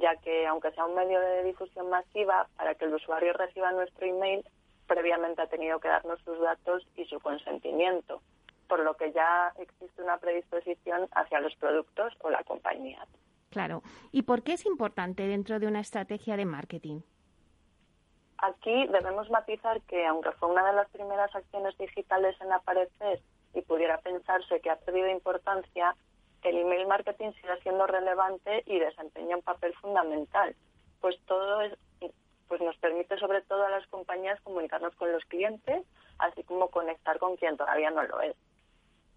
[0.00, 4.06] ya que aunque sea un medio de difusión masiva, para que el usuario reciba nuestro
[4.06, 4.44] email,
[4.86, 8.20] previamente ha tenido que darnos sus datos y su consentimiento
[8.72, 13.06] por lo que ya existe una predisposición hacia los productos o la compañía.
[13.50, 13.82] Claro.
[14.12, 17.00] ¿Y por qué es importante dentro de una estrategia de marketing?
[18.38, 23.20] Aquí debemos matizar que, aunque fue una de las primeras acciones digitales en aparecer
[23.52, 25.94] y pudiera pensarse que ha perdido importancia,
[26.50, 30.54] el email marketing sigue siendo relevante y desempeña un papel fundamental,
[31.00, 31.72] pues todo es,
[32.48, 35.84] pues nos permite sobre todo a las compañías comunicarnos con los clientes,
[36.18, 38.36] así como conectar con quien todavía no lo es.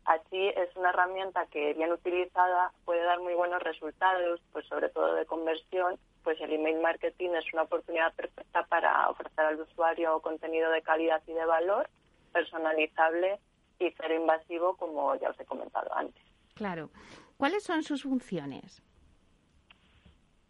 [0.06, 5.16] Así es una herramienta que bien utilizada puede dar muy buenos resultados, pues sobre todo
[5.16, 10.70] de conversión, pues el email marketing es una oportunidad perfecta para ofrecer al usuario contenido
[10.72, 11.90] de calidad y de valor,
[12.32, 13.40] personalizable
[13.80, 16.24] y cero invasivo, como ya os he comentado antes.
[16.56, 16.90] Claro.
[17.38, 18.82] ¿Cuáles son sus funciones?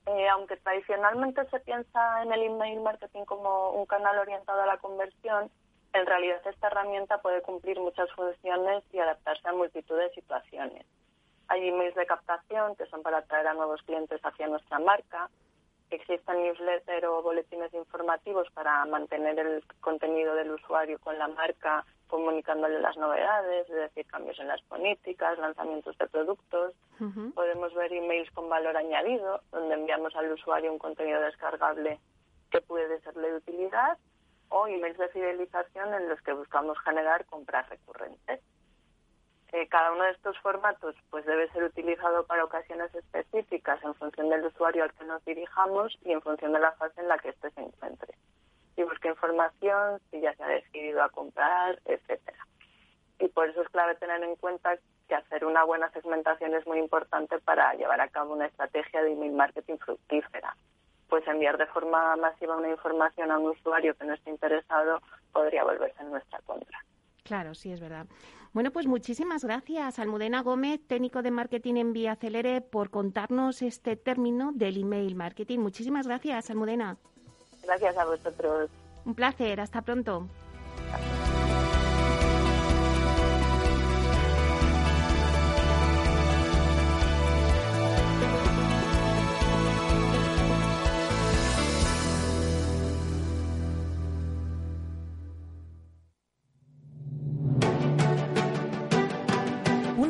[0.06, 4.78] Eh, aunque tradicionalmente se piensa en el email marketing como un canal orientado a la
[4.78, 5.50] conversión,
[5.94, 10.86] en realidad esta herramienta puede cumplir muchas funciones y adaptarse a multitud de situaciones.
[11.48, 15.30] Hay emails de captación que son para atraer a nuevos clientes hacia nuestra marca.
[15.96, 22.80] Existen newsletters o boletines informativos para mantener el contenido del usuario con la marca, comunicándole
[22.80, 26.74] las novedades, es decir, cambios en las políticas, lanzamientos de productos.
[27.34, 32.00] Podemos ver emails con valor añadido, donde enviamos al usuario un contenido descargable
[32.52, 33.98] que puede serle de utilidad
[34.50, 38.42] o emails de fidelización en los que buscamos generar compras recurrentes.
[39.56, 44.28] Eh, cada uno de estos formatos pues debe ser utilizado para ocasiones específicas en función
[44.28, 47.30] del usuario al que nos dirijamos y en función de la fase en la que
[47.30, 48.16] éste se encuentre.
[48.76, 52.46] Si busca información, si ya se ha decidido a comprar, etcétera.
[53.18, 56.80] Y por eso es clave tener en cuenta que hacer una buena segmentación es muy
[56.80, 60.54] importante para llevar a cabo una estrategia de email marketing fructífera
[61.08, 65.64] pues enviar de forma masiva una información a un usuario que no esté interesado podría
[65.64, 66.84] volverse en nuestra contra.
[67.26, 68.06] Claro, sí, es verdad.
[68.54, 73.96] Bueno, pues muchísimas gracias, Almudena Gómez, técnico de marketing en Vía Celere, por contarnos este
[73.96, 75.58] término del email marketing.
[75.60, 76.98] Muchísimas gracias, Almudena.
[77.64, 78.70] Gracias a vosotros.
[79.06, 80.28] Un placer, hasta pronto.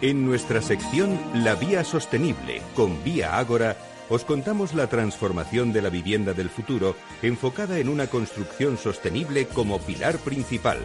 [0.00, 3.76] En nuestra sección La Vía Sostenible con Vía Ágora,
[4.08, 9.80] os contamos la transformación de la vivienda del futuro enfocada en una construcción sostenible como
[9.80, 10.78] pilar principal.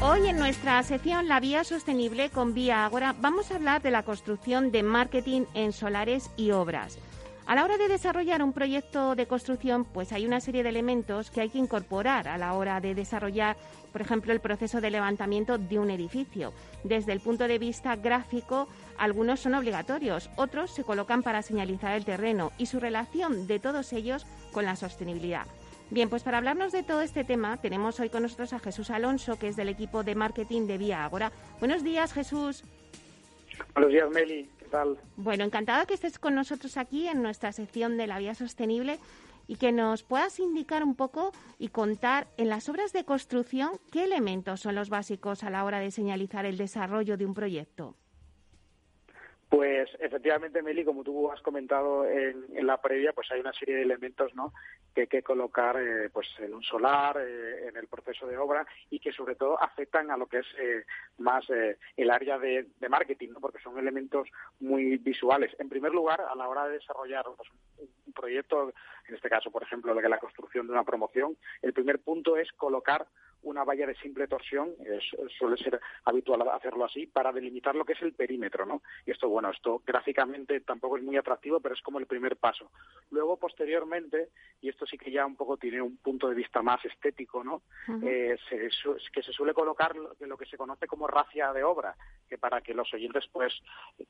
[0.00, 4.04] Hoy en nuestra sección La Vía Sostenible con Vía Agora vamos a hablar de la
[4.04, 6.98] construcción de marketing en solares y obras.
[7.46, 11.30] A la hora de desarrollar un proyecto de construcción, pues hay una serie de elementos
[11.30, 13.56] que hay que incorporar a la hora de desarrollar,
[13.92, 16.52] por ejemplo, el proceso de levantamiento de un edificio.
[16.84, 22.04] Desde el punto de vista gráfico, algunos son obligatorios, otros se colocan para señalizar el
[22.04, 25.46] terreno y su relación de todos ellos con la sostenibilidad.
[25.90, 29.40] Bien, pues para hablarnos de todo este tema tenemos hoy con nosotros a Jesús Alonso,
[29.40, 31.32] que es del equipo de marketing de Vía Agora.
[31.58, 32.62] Buenos días, Jesús.
[33.74, 34.48] Buenos días, Meli.
[35.16, 38.98] Bueno, encantada que estés con nosotros aquí en nuestra sección de la vía sostenible
[39.46, 44.04] y que nos puedas indicar un poco y contar en las obras de construcción qué
[44.04, 47.96] elementos son los básicos a la hora de señalizar el desarrollo de un proyecto.
[49.50, 53.82] Pues efectivamente, Meli, como tú has comentado en, la previa, pues hay una serie de
[53.82, 54.52] elementos ¿no?
[54.94, 58.64] que hay que colocar eh, pues en un solar, eh, en el proceso de obra
[58.90, 60.84] y que sobre todo afectan a lo que es eh,
[61.18, 61.44] más
[61.96, 63.40] el área de, marketing, ¿no?
[63.40, 64.28] porque son elementos
[64.60, 65.50] muy visuales.
[65.58, 67.48] En primer lugar, a la hora de desarrollar pues,
[68.06, 68.72] un proyecto,
[69.08, 73.04] en este caso, por ejemplo, la construcción de una promoción, el primer punto es colocar
[73.42, 74.74] una valla de simple torsión,
[75.38, 78.82] suele ser habitual hacerlo así, para delimitar lo que es el perímetro, ¿no?
[79.06, 82.70] Y esto, bueno, esto gráficamente tampoco es muy atractivo, pero es como el primer paso.
[83.10, 84.28] Luego, posteriormente,
[84.60, 87.62] y esto sí que ya un poco tiene un punto de vista más estético, ¿no?
[88.02, 88.36] Eh,
[89.12, 91.96] que se suele colocar lo, que se conoce como racia de obra,
[92.28, 93.52] que para que los oyentes, pues,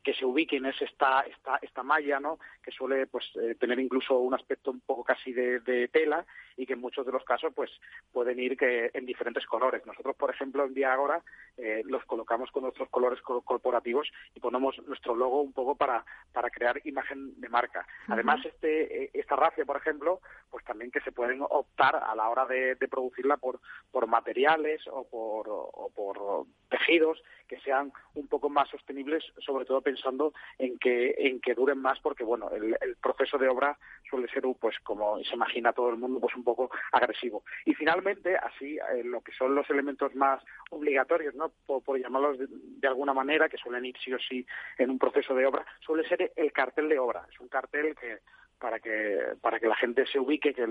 [0.02, 2.38] que se ubiquen es esta, esta, esta malla, ¿no?
[2.62, 6.74] Que suele, pues, eh, tener incluso un aspecto un poco casi de, tela y que
[6.74, 7.70] en muchos de los casos, pues,
[8.12, 9.84] pueden ir que en diferentes colores.
[9.86, 11.22] Nosotros, por ejemplo, en día ahora
[11.56, 16.50] eh, los colocamos con nuestros colores corporativos y ponemos nuestro logo un poco para, para
[16.50, 17.86] crear imagen de marca.
[18.08, 22.28] Además, este, eh, esta racia, por ejemplo, pues también que se pueden optar a la
[22.28, 28.48] hora de, producirla por, por materiales o por, o por tejidos que sean un poco
[28.48, 33.38] más sostenibles, sobre todo pensando en que, en que duren más, porque bueno, el, proceso
[33.38, 33.76] de obra
[34.08, 37.42] suele ser, pues como se imagina todo el mundo, pues un poco agresivo.
[37.64, 41.50] Y finalmente, así, eh, lo que son los elementos más obligatorios, ¿no?
[41.66, 44.46] Por, llamarlos de, alguna manera, que suelen ir sí o sí
[44.78, 47.26] en un proceso de obra, suele ser el cartel de obra.
[47.28, 48.20] Es un cartel que
[48.60, 50.70] para que para que la gente se ubique que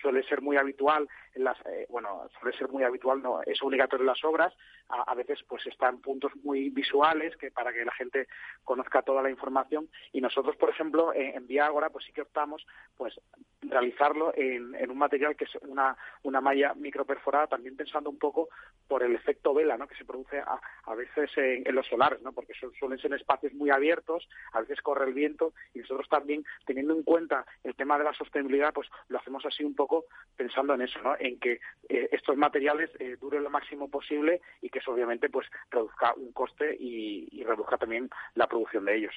[0.00, 4.04] suele ser muy habitual en las eh, bueno suele ser muy habitual no es obligatorio
[4.04, 4.54] en las obras
[4.88, 8.28] a, veces pues están puntos muy visuales que para que la gente
[8.62, 12.64] conozca toda la información y nosotros por ejemplo en, en Viagora pues sí que optamos
[12.96, 13.18] pues
[13.62, 18.48] realizarlo en, en, un material que es una, una malla microperforada también pensando un poco
[18.86, 19.88] por el efecto vela ¿no?
[19.88, 22.32] que se produce a, a veces en, los solares ¿no?
[22.32, 26.94] porque suelen ser espacios muy abiertos a veces corre el viento y nosotros también teniendo
[26.94, 27.23] en cuenta
[27.62, 30.04] el tema de la sostenibilidad pues lo hacemos así un poco
[30.36, 31.14] pensando en eso ¿no?
[31.18, 35.46] en que eh, estos materiales eh, duren lo máximo posible y que eso obviamente pues
[35.70, 39.14] reduzca un coste y, y reduzca también la producción de ellos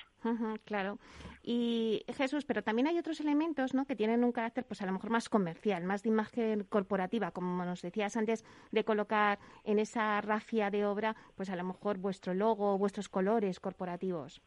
[0.65, 0.99] claro
[1.43, 3.85] y Jesús pero también hay otros elementos ¿no?
[3.85, 7.63] que tienen un carácter pues a lo mejor más comercial, más de imagen corporativa, como
[7.63, 12.33] nos decías antes, de colocar en esa rafia de obra pues a lo mejor vuestro
[12.33, 14.41] logo, vuestros colores corporativos.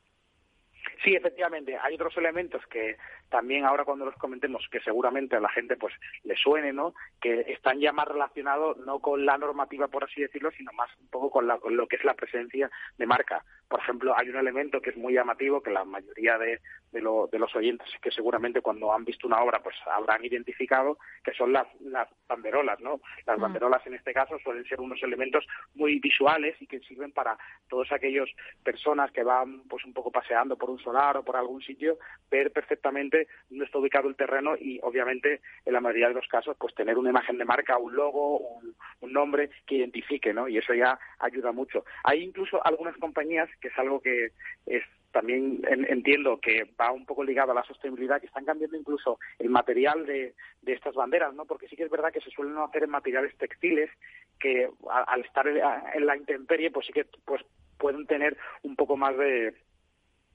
[1.04, 2.96] Sí, efectivamente, hay otros elementos que
[3.30, 6.94] también ahora cuando los comentemos, que seguramente a la gente pues le suene, ¿no?
[7.20, 11.08] Que están ya más relacionados no con la normativa, por así decirlo, sino más un
[11.08, 13.44] poco con, con lo que es la presencia de marca.
[13.68, 16.60] Por ejemplo, hay un elemento que es muy llamativo, que la mayoría de,
[16.92, 21.52] de, los oyentes que seguramente cuando han visto una obra pues habrán identificado, que son
[21.52, 23.00] las, las banderolas, ¿no?
[23.26, 23.42] Las mm.
[23.42, 27.38] banderolas en este caso suelen ser unos elementos muy visuales y que sirven para
[27.68, 28.30] todos aquellos
[28.64, 31.98] personas que van pues un poco paseando por un solar o por algún sitio,
[32.30, 36.56] ver perfectamente dónde está ubicado el terreno y obviamente en la mayoría de los casos
[36.58, 40.48] pues tener una imagen de marca, un logo, un, un nombre que identifique, ¿no?
[40.48, 41.84] Y eso ya ayuda mucho.
[42.04, 44.32] Hay incluso algunas compañías, que es algo que
[44.66, 49.18] es también entiendo que va un poco ligado a la sostenibilidad, que están cambiando incluso
[49.38, 51.46] el material de, de, estas banderas, ¿no?
[51.46, 53.90] Porque sí que es verdad que se suelen hacer en materiales textiles
[54.38, 57.42] que al estar en la intemperie, pues sí que pues
[57.76, 59.54] pueden tener un poco más de,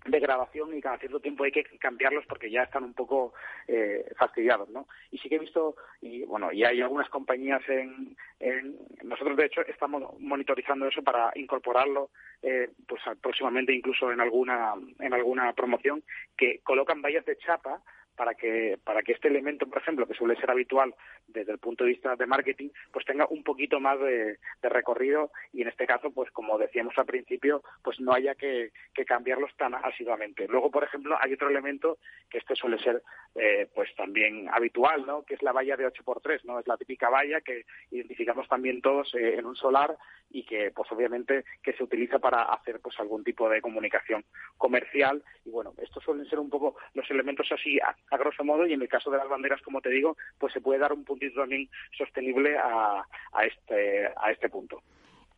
[0.05, 3.33] de grabación y cada cierto tiempo hay que cambiarlos porque ya están un poco
[3.67, 4.87] eh, fastidiados, ¿no?
[5.11, 9.45] Y sí que he visto, y bueno, y hay algunas compañías en, en nosotros de
[9.45, 12.09] hecho estamos monitorizando eso para incorporarlo
[12.41, 16.03] eh, pues próximamente incluso en alguna en alguna promoción
[16.37, 17.81] que colocan vallas de chapa
[18.15, 20.93] para que, para que este elemento, por ejemplo, que suele ser habitual
[21.27, 25.61] desde el punto de vista de marketing, pues tenga un poquito más de, recorrido y
[25.61, 28.71] en este caso, pues como decíamos al principio, pues no haya que,
[29.05, 30.47] cambiarlos tan asiduamente.
[30.47, 31.99] Luego, por ejemplo, hay otro elemento
[32.29, 33.03] que este suele ser
[33.35, 35.23] eh, pues también habitual, ¿no?
[35.23, 36.59] Que es la valla de 8x3, ¿no?
[36.59, 39.95] Es la típica valla que identificamos también todos eh, en un solar
[40.29, 44.25] y que pues obviamente que se utiliza para hacer pues algún tipo de comunicación
[44.57, 47.79] comercial y bueno estos suelen ser un poco los elementos así
[48.11, 50.61] a, grosso modo y en el caso de las banderas como te digo pues se
[50.61, 54.81] puede dar un puntito también sostenible a, a este a este punto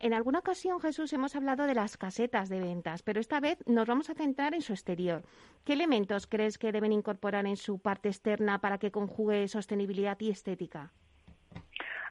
[0.00, 3.88] en alguna ocasión, Jesús, hemos hablado de las casetas de ventas, pero esta vez nos
[3.88, 5.22] vamos a centrar en su exterior.
[5.64, 10.30] ¿Qué elementos crees que deben incorporar en su parte externa para que conjugue sostenibilidad y
[10.30, 10.92] estética?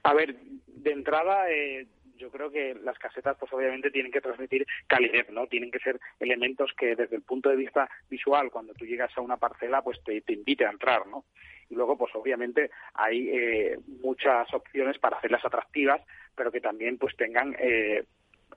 [0.04, 0.38] A ver,
[0.68, 1.88] de entrada, eh,
[2.18, 5.48] yo creo que las casetas pues obviamente tienen que transmitir calidez, ¿no?
[5.48, 9.22] Tienen que ser elementos que desde el punto de vista visual, cuando tú llegas a
[9.22, 11.26] una parcela, pues te, te invite a entrar, ¿no?
[11.70, 16.02] Y luego, pues obviamente hay eh, muchas opciones para hacerlas atractivas,
[16.36, 18.06] pero que también pues tengan eh,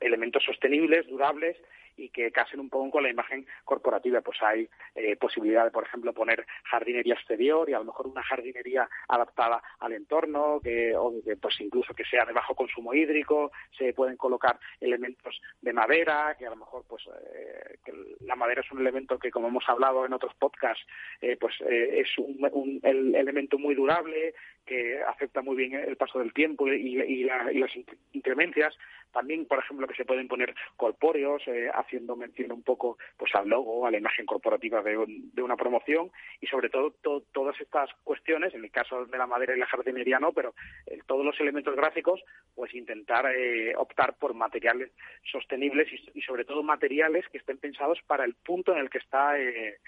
[0.00, 1.56] elementos sostenibles, durables
[1.96, 4.20] y que casen un poco con la imagen corporativa.
[4.20, 8.22] Pues hay eh, posibilidad de, por ejemplo, poner jardinería exterior y a lo mejor una
[8.22, 13.52] jardinería adaptada al entorno, que, o que, pues incluso que sea de bajo consumo hídrico,
[13.76, 18.62] se pueden colocar elementos de madera, que a lo mejor pues eh, que la madera
[18.62, 20.84] es un elemento que, como hemos hablado en otros podcasts,
[21.20, 24.34] eh, pues es un, elemento muy durable,
[24.66, 27.70] que afecta muy bien el paso del tiempo y, y las
[28.12, 28.76] incremencias.
[29.12, 31.42] También, por ejemplo, que se pueden poner colpóreos,
[31.74, 34.96] haciendo mención un poco pues al logo, a la imagen corporativa de,
[35.42, 36.94] una promoción y sobre todo
[37.32, 40.54] todas estas cuestiones, en el caso de la madera y la jardinería no, pero
[40.86, 42.22] eh, todos los elementos gráficos,
[42.54, 44.90] pues intentar eh, optar por materiales
[45.30, 49.38] sostenibles y, sobre todo materiales que estén pensados para el punto en el que está
[49.38, 49.78] eh,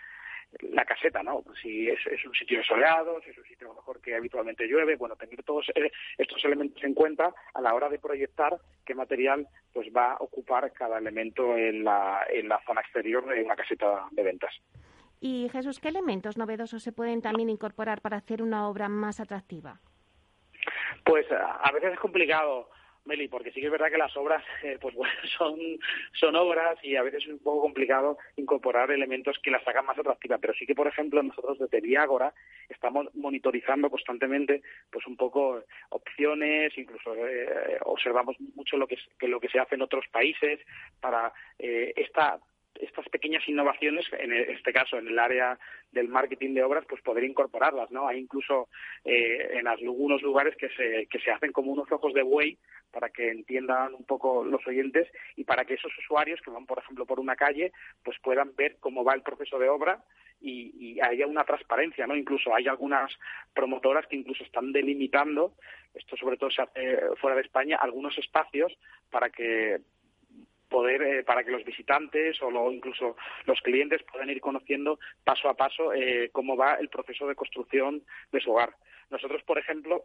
[0.60, 1.42] la caseta, ¿no?
[1.60, 4.96] Si es, un sitio soleado, si es un sitio a lo mejor que habitualmente llueve,
[4.96, 9.46] bueno, tener todos eh, estos elementos en cuenta a la hora de proyectar qué material
[9.72, 14.06] pues va a ocupar cada elemento en la, en la zona exterior de una caseta
[14.10, 14.54] de ventas.
[15.20, 19.80] Y Jesús, ¿qué elementos novedosos se pueden también incorporar para hacer una obra más atractiva?
[21.04, 22.68] Pues a veces es complicado
[23.04, 25.58] Meli, porque sí que es verdad que las obras, eh, pues bueno, son,
[26.12, 29.98] son obras y a veces es un poco complicado incorporar elementos que las hagan más
[29.98, 32.32] atractivas, pero sí que, por ejemplo, nosotros desde Viagora
[32.68, 39.48] estamos monitorizando constantemente, pues un poco opciones, incluso eh, observamos mucho lo que, lo que
[39.48, 40.60] se hace en otros países
[41.00, 42.38] para eh, esta
[42.80, 45.58] estas pequeñas innovaciones, en este caso en el área
[45.90, 48.08] del marketing de obras, pues poder incorporarlas, ¿no?
[48.08, 48.68] Hay incluso
[49.04, 52.58] eh, en algunos lugares que se, que se hacen como unos ojos de buey
[52.90, 56.78] para que entiendan un poco los oyentes y para que esos usuarios que van, por
[56.78, 57.72] ejemplo, por una calle,
[58.04, 60.02] pues puedan ver cómo va el proceso de obra
[60.40, 62.16] y, y haya una transparencia, ¿no?
[62.16, 63.12] Incluso hay algunas
[63.54, 65.54] promotoras que incluso están delimitando,
[65.94, 66.50] esto sobre todo
[67.16, 68.76] fuera de España, algunos espacios
[69.10, 69.80] para que
[70.72, 75.54] poder eh, para que los visitantes o incluso los clientes puedan ir conociendo paso a
[75.54, 78.02] paso eh, cómo va el proceso de construcción
[78.32, 78.74] de su hogar.
[79.10, 80.04] Nosotros, por ejemplo,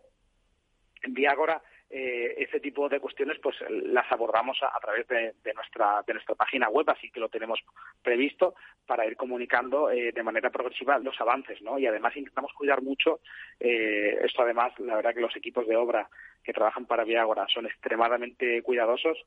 [1.02, 6.16] en Viagora eh, ese tipo de cuestiones pues las abordamos a, través de, nuestra de
[6.16, 7.62] nuestra página web así que lo tenemos
[8.04, 8.56] previsto
[8.86, 13.22] para ir comunicando eh, de manera progresiva los avances no y además intentamos cuidar mucho
[13.58, 16.10] eh, esto además la verdad que los equipos de obra
[16.44, 19.18] que trabajan para Viagora son extremadamente cuidadosos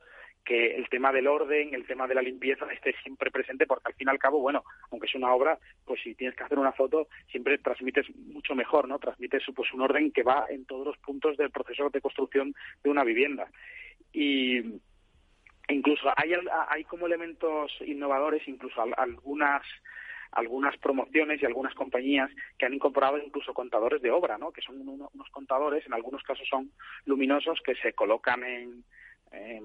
[0.44, 3.94] que el tema del orden, el tema de la limpieza esté siempre presente, porque al
[3.94, 6.72] fin y al cabo, bueno, aunque es una obra, pues si tienes que hacer una
[6.72, 8.98] foto, siempre transmites mucho mejor, ¿no?
[8.98, 12.90] Transmites pues un orden que va en todos los puntos del proceso de construcción de
[12.90, 13.50] una vivienda.
[14.12, 14.58] Y
[15.68, 16.32] incluso hay,
[16.68, 19.62] hay como elementos innovadores, incluso algunas
[20.32, 24.52] algunas promociones y algunas compañías que han incorporado incluso contadores de obra, ¿no?
[24.52, 26.70] Que son unos contadores, en algunos casos son
[27.04, 28.84] luminosos, que se colocan en,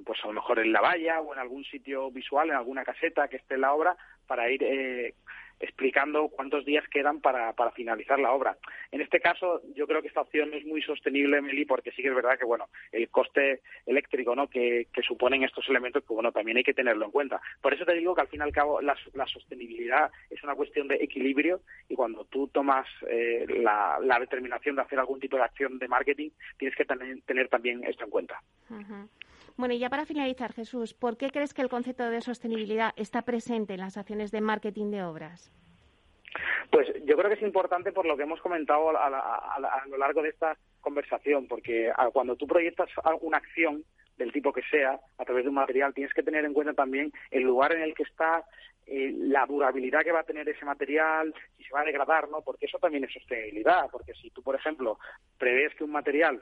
[0.06, 3.28] pues a lo mejor en la valla o en algún sitio visual, en alguna caseta
[3.28, 3.98] que esté en la obra,
[4.28, 5.16] para ir eh,
[5.60, 8.58] explicando cuántos días quedan para, para finalizar la obra.
[8.92, 12.10] En este caso, yo creo que esta opción es muy sostenible, Meli, porque sí que
[12.10, 14.48] es verdad que, bueno, el coste eléctrico ¿no?
[14.48, 17.42] que, suponen estos elementos, pues bueno, también hay que tenerlo en cuenta.
[17.62, 18.96] Por eso te digo que al fin y al cabo la,
[19.28, 25.00] sostenibilidad es una cuestión de equilibrio y cuando tú tomas eh, la, determinación de hacer
[25.00, 28.42] algún tipo de acción de marketing, tienes que tener, tener también esto en cuenta.
[29.58, 33.22] Bueno, y ya para finalizar, Jesús, ¿por qué crees que el concepto de sostenibilidad está
[33.22, 35.52] presente en las acciones de marketing de obras?
[36.72, 40.30] Pues yo creo que es importante por lo que hemos comentado a, lo largo de
[40.30, 42.90] esta conversación, porque cuando tú proyectas
[43.22, 43.86] una acción
[44.18, 47.12] del tipo que sea, a través de un material, tienes que tener en cuenta también
[47.32, 48.44] el lugar en el que está,
[48.88, 52.42] eh, la durabilidad que va a tener ese material, si se va a degradar, ¿no?
[52.42, 55.00] Porque eso también es sostenibilidad, porque si tú, por ejemplo,
[55.38, 56.42] prevés que un material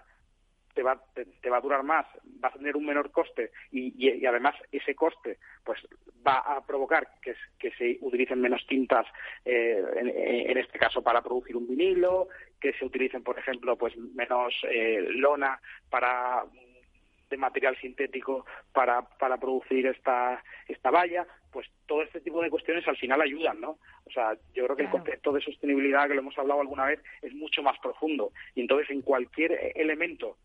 [0.74, 2.06] te va, te, va a durar más,
[2.44, 5.80] va a tener un menor coste y, y, además ese coste pues
[6.26, 9.06] va a provocar que, que se utilicen menos tintas,
[9.46, 12.28] eh, en, en, este caso para producir un vinilo,
[12.60, 15.60] que se utilicen, por ejemplo, pues menos eh, lona
[15.90, 16.44] para
[17.34, 22.88] de material sintético para, para producir esta, esta valla, pues todo este tipo de cuestiones
[22.88, 23.80] al final ayudan, ¿no?
[24.06, 27.00] O sea, yo creo que el concepto de sostenibilidad, que lo hemos hablado alguna vez,
[27.24, 28.32] es mucho más profundo.
[28.54, 30.38] Y entonces, en cualquier elemento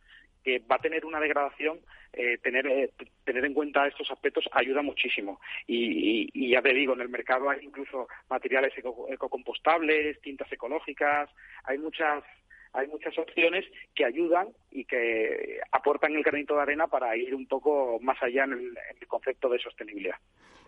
[0.45, 1.81] que va a tener una degradación,
[2.13, 2.91] eh, tener, eh,
[3.25, 5.41] tener en cuenta estos aspectos ayuda muchísimo.
[5.67, 8.73] Y, ya te digo, en el mercado hay incluso materiales
[9.09, 11.31] ecocompostables, tintas ecológicas,
[11.65, 12.25] hay muchas
[12.73, 13.65] hay muchas opciones
[13.95, 18.45] que ayudan y que aportan el granito de arena para ir un poco más allá
[18.45, 18.79] en el,
[19.09, 20.17] concepto de sostenibilidad.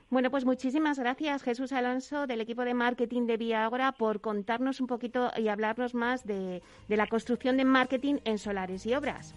[0.08, 4.86] Bueno, pues muchísimas gracias, Jesús Alonso, del equipo de marketing de Viagora, por contarnos un
[4.86, 9.36] poquito y hablarnos más de, de la construcción de marketing en solares y obras.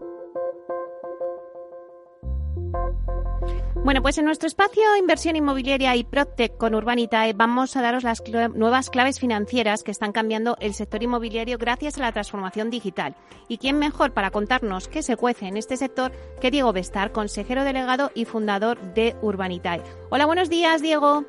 [3.83, 8.21] Bueno, pues en nuestro espacio Inversión Inmobiliaria y Proctec con Urbanitae vamos a daros las
[8.53, 13.15] nuevas claves financieras que están cambiando el sector inmobiliario gracias a la transformación digital.
[13.47, 17.63] ¿Y quién mejor para contarnos qué se cuece en este sector que Diego Bestar, consejero
[17.63, 19.81] delegado y fundador de Urbanitae?
[20.11, 21.25] Hola, buenos días, Diego.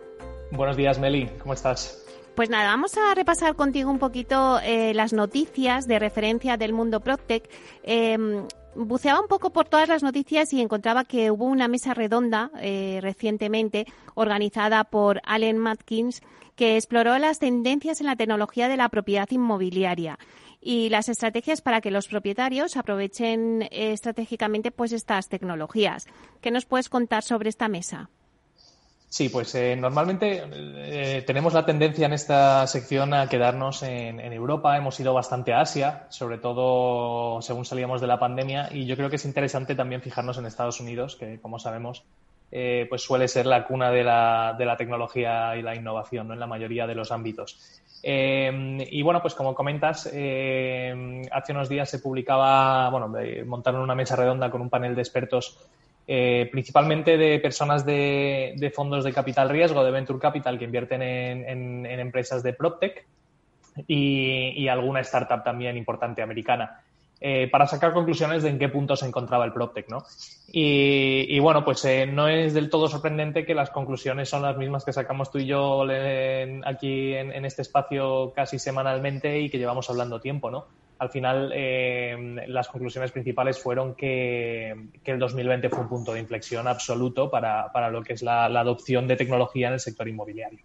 [0.50, 1.30] Buenos días, Meli.
[1.40, 2.04] ¿Cómo estás?
[2.34, 7.00] Pues nada, vamos a repasar contigo un poquito eh, las noticias de referencia del mundo
[7.00, 7.48] Proctec.
[7.82, 12.50] Em, buceaba un poco por todas las noticias y encontraba que hubo una mesa redonda
[12.60, 16.22] eh, recientemente organizada por Allen Matkins
[16.56, 20.18] que exploró las tendencias en la tecnología de la propiedad inmobiliaria
[20.60, 26.06] y las estrategias para que los propietarios aprovechen eh, estratégicamente pues estas tecnologías.
[26.40, 28.10] ¿Qué nos puedes contar sobre esta mesa?
[29.12, 34.74] Sí, pues eh, normalmente eh, tenemos la tendencia en esta sección a quedarnos en, Europa.
[34.74, 39.10] Hemos ido bastante a Asia, sobre todo según salíamos de la pandemia, y yo creo
[39.10, 42.04] que es interesante también fijarnos en Estados Unidos, que como sabemos,
[42.50, 46.32] eh, pues suele ser la cuna de la, de la tecnología y la innovación ¿no?
[46.32, 47.60] en la mayoría de los ámbitos.
[48.02, 53.12] y bueno, pues como comentas, hace unos días se publicaba, bueno,
[53.44, 55.58] montaron una mesa redonda con un panel de expertos
[56.06, 61.86] eh, principalmente de personas de, fondos de capital riesgo, de venture capital, que invierten en,
[61.86, 63.06] empresas de PropTech
[63.86, 66.80] y, alguna startup también importante americana.
[67.24, 70.04] Eh, para sacar conclusiones de en qué punto se encontraba el PropTech, ¿no?
[70.48, 74.84] Y, bueno, pues eh, no es del todo sorprendente que las conclusiones son las mismas
[74.84, 75.84] que sacamos tú y yo
[76.64, 80.66] aquí en, en, este espacio casi semanalmente y que llevamos hablando tiempo, ¿no?
[81.02, 84.70] Al final eh, las conclusiones principales fueron que,
[85.04, 89.16] el 2020 fue un punto de inflexión absoluto para, lo que es la, adopción de
[89.16, 90.60] tecnología en el sector inmobiliario.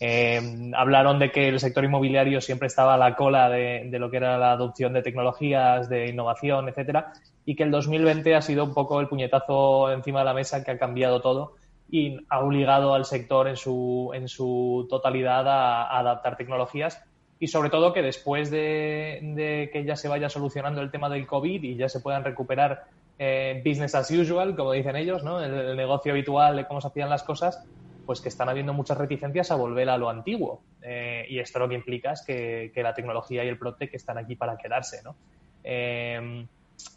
[0.00, 4.16] Eh, hablaron de que el sector inmobiliario siempre estaba a la cola de, lo que
[4.16, 7.12] era la adopción de tecnologías, de innovación, etcétera,
[7.44, 10.70] y que el 2020 ha sido un poco el puñetazo encima de la mesa que
[10.70, 11.56] ha cambiado todo
[11.90, 17.04] y ha obligado al sector en su, en su totalidad a adaptar tecnologías
[17.44, 21.62] y sobre todo que después de, que ya se vaya solucionando el tema del COVID
[21.62, 22.84] y ya se puedan recuperar
[23.18, 25.44] eh, business as usual, como dicen ellos, ¿no?
[25.44, 27.62] El, negocio habitual de cómo se hacían las cosas,
[28.06, 30.62] pues que están habiendo muchas reticencias a volver a lo antiguo.
[30.80, 34.36] Eh, y esto lo que implica es que, la tecnología y el Protec están aquí
[34.36, 35.14] para quedarse, ¿no?
[35.62, 36.46] Eh,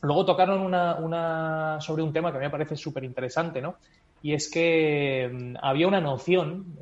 [0.01, 3.75] luego tocaron una, una, sobre un tema que a mí me parece súper interesante, ¿no?
[4.21, 6.77] Y es que mm, había una noción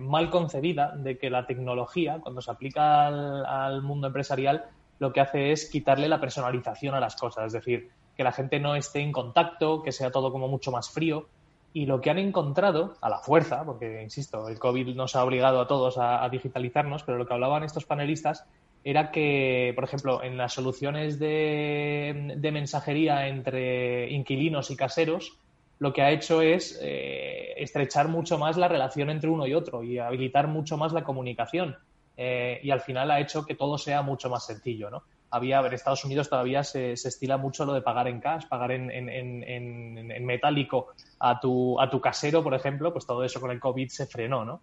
[0.00, 4.64] mal concebida de que la tecnología, cuando se aplica al, mundo empresarial,
[4.98, 8.60] lo que hace es quitarle la personalización a las cosas, es decir, que la gente
[8.60, 11.26] no esté en contacto, que sea todo como mucho más frío.
[11.72, 15.60] Y lo que han encontrado, a la fuerza, porque, insisto, el COVID nos ha obligado
[15.60, 18.44] a todos a, digitalizarnos, pero lo que hablaban estos panelistas
[18.82, 25.38] era que, por ejemplo, en las soluciones de, de mensajería entre inquilinos y caseros,
[25.80, 29.82] lo que ha hecho es eh, estrechar mucho más la relación entre uno y otro
[29.82, 31.76] y habilitar mucho más la comunicación.
[32.18, 35.02] Eh, y al final ha hecho que todo sea mucho más sencillo, ¿no?
[35.30, 38.90] Había, en Estados Unidos todavía se, estila mucho lo de pagar en cash, pagar en,
[38.90, 43.88] en, metálico a tu, a tu casero, por ejemplo, pues todo eso con el COVID
[43.88, 44.60] se frenó, ¿no?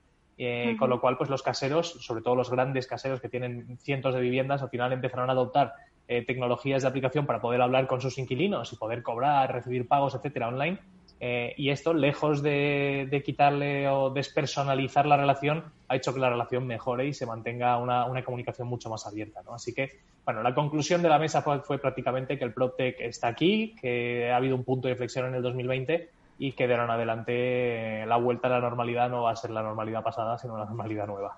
[0.78, 4.20] Con lo cual, pues los caseros, sobre todo los grandes caseros que tienen cientos de
[4.20, 5.74] viviendas, al final empezaron a adoptar
[6.06, 10.50] tecnologías de aplicación para poder hablar con sus inquilinos y poder cobrar, recibir pagos, etcétera,
[10.50, 10.80] online
[11.20, 16.68] eh, y esto, lejos de, quitarle o despersonalizar la relación, ha hecho que la relación
[16.68, 19.42] mejore y se mantenga una, comunicación mucho más abierta.
[19.44, 19.54] ¿no?
[19.54, 23.76] Así que, bueno, la conclusión de la mesa fue, prácticamente que el PropTech está aquí,
[23.82, 26.10] que ha habido un punto de inflexión en el 2020
[26.40, 29.36] y que de ahora en adelante eh, la vuelta a la normalidad no va a
[29.36, 31.36] ser la normalidad pasada, sino la normalidad nueva.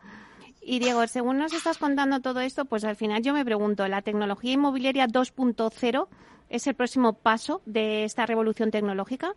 [0.61, 4.01] Y Diego, según nos estás contando todo esto, pues al final yo me pregunto, ¿la
[4.01, 6.07] tecnología inmobiliaria 2.0
[6.49, 9.35] es el próximo paso de esta revolución tecnológica?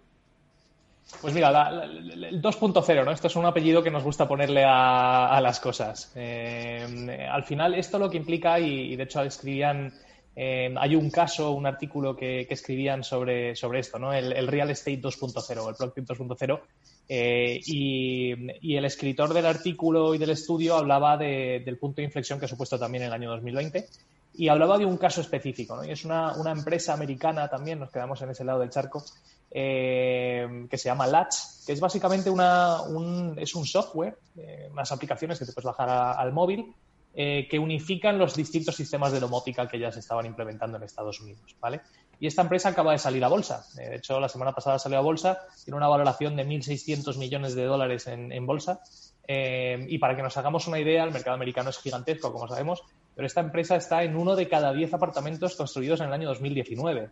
[1.20, 1.50] Pues mira,
[1.84, 3.12] el 2.0, ¿no?
[3.12, 6.10] Esto es un apellido que nos gusta ponerle a, las cosas.
[6.14, 9.92] Eh, al final, esto lo que implica, y, de hecho escribían,
[10.34, 14.12] eh, hay un caso, un artículo que, escribían sobre, sobre esto, ¿no?
[14.12, 16.60] El, Real Estate 2.0, el Blockchain 2.0,
[17.08, 22.46] eh, y, el escritor del artículo y del estudio hablaba del punto de inflexión que
[22.46, 23.86] ha supuesto también el año 2020
[24.34, 25.84] y hablaba de un caso específico, ¿no?
[25.84, 29.04] Y es una, una, empresa americana también, nos quedamos en ese lado del charco,
[29.54, 31.36] eh, que se llama Latch,
[31.66, 35.90] que es básicamente una, un, es un software, eh, unas aplicaciones que te puedes bajar
[35.90, 36.74] al móvil,
[37.14, 41.20] eh, que unifican los distintos sistemas de domótica que ya se estaban implementando en Estados
[41.20, 41.82] Unidos, ¿vale?
[42.18, 43.66] Y esta empresa acaba de salir a bolsa.
[43.74, 47.64] De hecho, la semana pasada salió a bolsa, tiene una valoración de 1.600 millones de
[47.64, 48.80] dólares en, bolsa.
[49.28, 52.82] y para que nos hagamos una idea, el mercado americano es gigantesco, como sabemos,
[53.14, 57.10] pero esta empresa está en uno de cada diez apartamentos construidos en el año 2019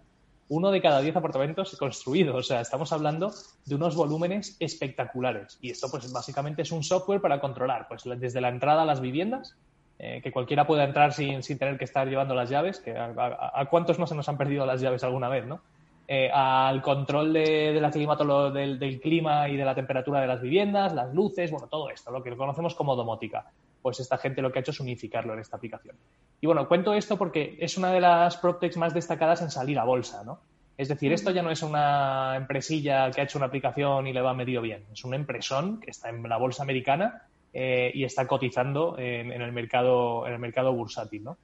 [0.51, 2.34] uno de cada diez apartamentos construidos.
[2.34, 3.32] O sea, estamos hablando
[3.64, 5.59] de unos volúmenes espectaculares.
[5.62, 9.01] Y esto, pues, básicamente es un software para controlar, pues, desde la entrada a las
[9.01, 9.57] viviendas,
[9.98, 13.66] eh, que cualquiera pueda entrar sin, sin, tener que estar llevando las llaves, que a,
[13.70, 15.61] cuántos no se nos han perdido las llaves alguna vez, ¿no?
[16.09, 20.92] Eh, al control de, la del, del, clima y de la temperatura de las viviendas,
[20.92, 23.46] las luces, bueno, todo esto, lo que conocemos como domótica.
[23.82, 25.96] Pues esta gente lo que ha hecho es unificarlo en esta aplicación.
[26.40, 29.84] Y bueno, cuento esto porque es una de las PropTechs más destacadas en salir a
[29.84, 30.40] bolsa, ¿no?
[30.76, 34.22] Es decir, esto ya no es una empresilla que ha hecho una aplicación y le
[34.22, 34.84] va medio bien.
[34.90, 39.52] Es una empresón que está en la bolsa americana eh, y está cotizando en, el
[39.52, 41.36] mercado, en el mercado bursátil, ¿no?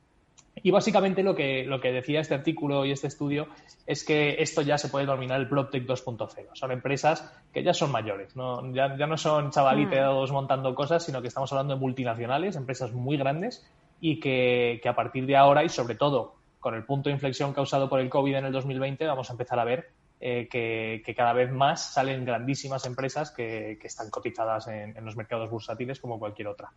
[0.62, 3.48] Y básicamente lo que, lo que decía este artículo y este estudio
[3.86, 6.48] es que esto ya se puede denominar el PropTech 2.0.
[6.54, 8.72] Son empresas que ya son mayores, ¿no?
[8.72, 10.34] Ya, no son chavalitos mm.
[10.34, 14.96] montando cosas, sino que estamos hablando de multinacionales, empresas muy grandes y que, que a
[14.96, 18.34] partir de ahora y sobre todo con el punto de inflexión causado por el COVID
[18.34, 22.86] en el 2020 vamos a empezar a ver eh, que, cada vez más salen grandísimas
[22.86, 26.72] empresas que, están cotizadas en, los mercados bursátiles como cualquier otra.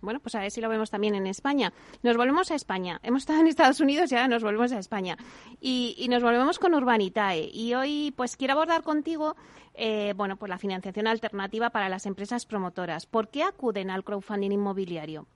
[0.00, 1.72] Bueno, pues a ver si lo vemos también en España.
[2.02, 3.00] Nos volvemos a España.
[3.02, 5.16] Hemos estado en Estados Unidos y ahora nos volvemos a España.
[5.60, 7.50] Y, nos volvemos con Urbanitae.
[7.52, 9.36] Y hoy pues quiero abordar contigo
[9.74, 13.06] eh, bueno, pues la financiación alternativa para las empresas promotoras.
[13.06, 15.26] ¿Por qué acuden al crowdfunding inmobiliario?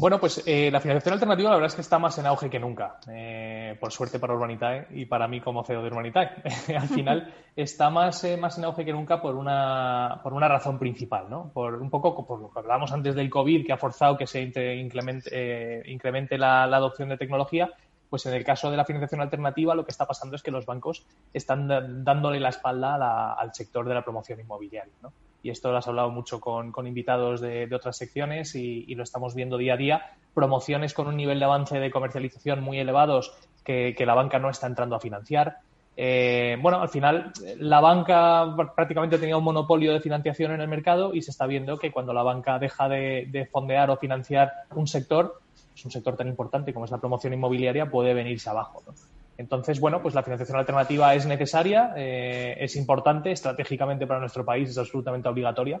[0.00, 2.58] Bueno, pues eh, la financiación alternativa la verdad es que está más en auge que
[2.58, 6.30] nunca, eh, por suerte para Urbanitae y para mí como CEO de Urbanitae.
[6.74, 10.78] Al final está más, eh, más en auge que nunca por una, por una razón
[10.78, 11.50] principal, ¿no?
[11.52, 14.40] Por un poco por lo que hablábamos antes del COVID, que ha forzado que se
[14.40, 17.70] incremente, incremente la, adopción de tecnología,
[18.08, 20.64] pues en el caso de la financiación alternativa lo que está pasando es que los
[20.64, 21.68] bancos están
[22.02, 25.12] dándole la espalda al sector de la promoción inmobiliaria, ¿no?
[25.42, 29.56] Y esto lo has hablado mucho con, invitados de, otras secciones y, lo estamos viendo
[29.56, 33.32] día a día, promociones con un nivel de avance de comercialización muy elevados
[33.64, 35.58] que, la banca no está entrando a financiar.
[35.96, 41.14] Eh, bueno, al final la banca prácticamente tenía un monopolio de financiación en el mercado
[41.14, 44.86] y se está viendo que cuando la banca deja de, de fondear o financiar un
[44.86, 45.40] sector,
[45.74, 48.82] es un sector tan importante como es la promoción inmobiliaria, puede venirse abajo.
[49.40, 54.68] Entonces, bueno, pues la financiación alternativa es necesaria, eh, es importante, estratégicamente para nuestro país
[54.68, 55.80] es absolutamente obligatoria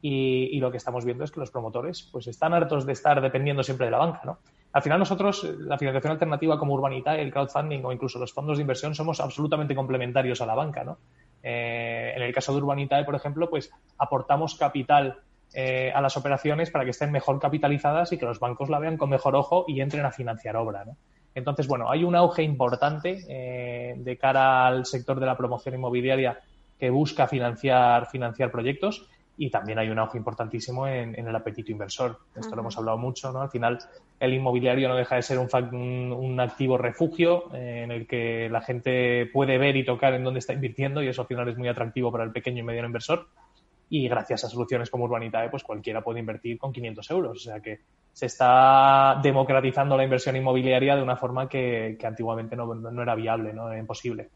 [0.00, 3.64] y, lo que estamos viendo es que los promotores pues están hartos de estar dependiendo
[3.64, 4.38] siempre de la banca, ¿no?
[4.72, 8.62] Al final nosotros, la financiación alternativa como Urbanita, el crowdfunding o incluso los fondos de
[8.62, 10.98] inversión somos absolutamente complementarios a la banca, ¿no?
[11.42, 15.18] Eh, en el caso de Urbanitae, por ejemplo, pues aportamos capital
[15.54, 18.96] eh, a las operaciones para que estén mejor capitalizadas y que los bancos la vean
[18.96, 20.96] con mejor ojo y entren a financiar obra, ¿no?
[21.34, 26.40] Entonces, bueno, hay un auge importante eh, de cara al sector de la promoción inmobiliaria
[26.78, 29.08] que busca financiar, financiar proyectos
[29.38, 32.18] y también hay un auge importantísimo en, el apetito inversor.
[32.36, 33.40] Esto lo hemos hablado mucho, ¿no?
[33.40, 33.78] Al final,
[34.20, 38.60] el inmobiliario no deja de ser un, un, activo refugio eh, en el que la
[38.60, 41.68] gente puede ver y tocar en dónde está invirtiendo y eso al final es muy
[41.68, 43.26] atractivo para el pequeño y mediano inversor.
[43.94, 47.36] Y gracias a soluciones como Urbanitae, pues cualquiera puede invertir con 500 euros.
[47.36, 47.80] O sea que
[48.10, 53.70] se está democratizando la inversión inmobiliaria de una forma que, antiguamente no, era viable, no
[53.70, 54.30] era imposible.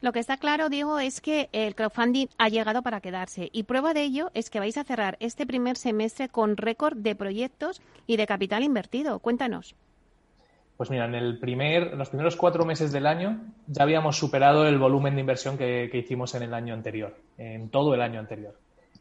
[0.00, 3.94] Lo que está claro, Diego, es que el crowdfunding ha llegado para quedarse y prueba
[3.94, 8.16] de ello es que vais a cerrar este primer semestre con récord de proyectos y
[8.16, 9.18] de capital invertido.
[9.18, 9.74] Cuéntanos.
[10.76, 14.78] Pues mira, en el primer, los primeros cuatro meses del año ya habíamos superado el
[14.78, 18.54] volumen de inversión que, hicimos en el año anterior, en todo el año anterior.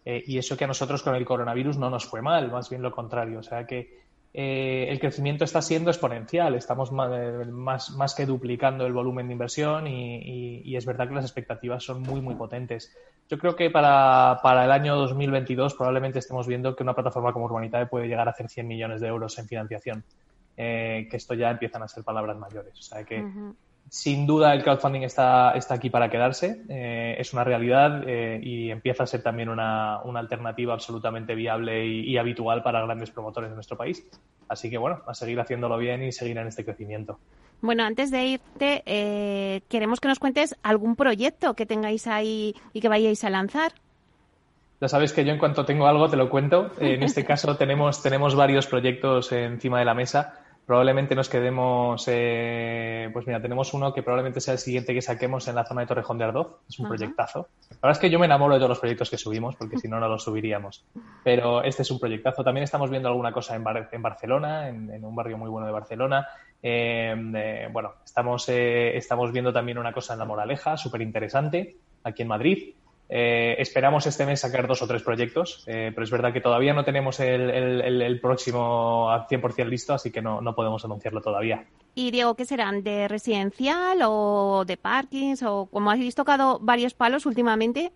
[0.05, 2.81] Eh, y eso que a nosotros con el coronavirus no nos fue mal, más bien
[2.81, 3.39] lo contrario.
[3.39, 6.55] O sea que eh, el crecimiento está siendo exponencial.
[6.55, 11.25] Estamos eh, más, más, que duplicando el volumen de inversión y, es verdad que las
[11.25, 12.95] expectativas son muy, muy potentes.
[13.29, 17.45] Yo creo que para, para, el año 2022 probablemente estemos viendo que una plataforma como
[17.45, 20.03] Urbanitae puede llegar a hacer 100 millones de euros en financiación.
[20.55, 22.77] Eh, que esto ya empiezan a ser palabras mayores.
[22.77, 23.25] O sea que,
[23.89, 28.71] sin duda, el crowdfunding está, está aquí para quedarse, eh, es una realidad eh, y
[28.71, 33.55] empieza a ser también una, una alternativa absolutamente viable y, habitual para grandes promotores de
[33.55, 34.03] nuestro país.
[34.47, 37.19] Así que, bueno, a seguir haciéndolo bien y seguir en este crecimiento.
[37.61, 42.89] Bueno, antes de irte, queremos que nos cuentes algún proyecto que tengáis ahí y que
[42.89, 43.73] vayáis a lanzar.
[44.81, 46.71] Ya sabes que yo en cuanto tengo algo te lo cuento.
[46.79, 53.09] En este caso tenemos, tenemos varios proyectos encima de la mesa probablemente nos quedemos, eh,
[53.11, 55.88] pues mira, tenemos uno que probablemente sea el siguiente que saquemos en la zona de
[55.88, 57.47] Torrejón de Ardoz, es un proyectazo.
[57.70, 59.88] La verdad es que yo me enamoro de todos los proyectos que subimos, porque si
[59.88, 60.86] no, no los subiríamos.
[61.24, 62.43] Pero este es un proyectazo.
[62.43, 66.28] También estamos viendo alguna cosa en, en Barcelona, en, un barrio muy bueno de Barcelona.
[66.61, 72.22] Eh, bueno, estamos, eh, estamos viendo también una cosa en La Moraleja, súper interesante, aquí
[72.22, 72.74] en Madrid.
[73.09, 76.73] Eh, esperamos este mes sacar dos o tres proyectos, eh, pero es verdad que todavía
[76.73, 81.65] no tenemos el, próximo al 100% listo, así que no, podemos anunciarlo todavía.
[81.95, 82.83] Y Diego, ¿qué serán?
[82.83, 85.43] ¿De residencial o de parkings?
[85.43, 87.91] O como habéis tocado varios palos últimamente.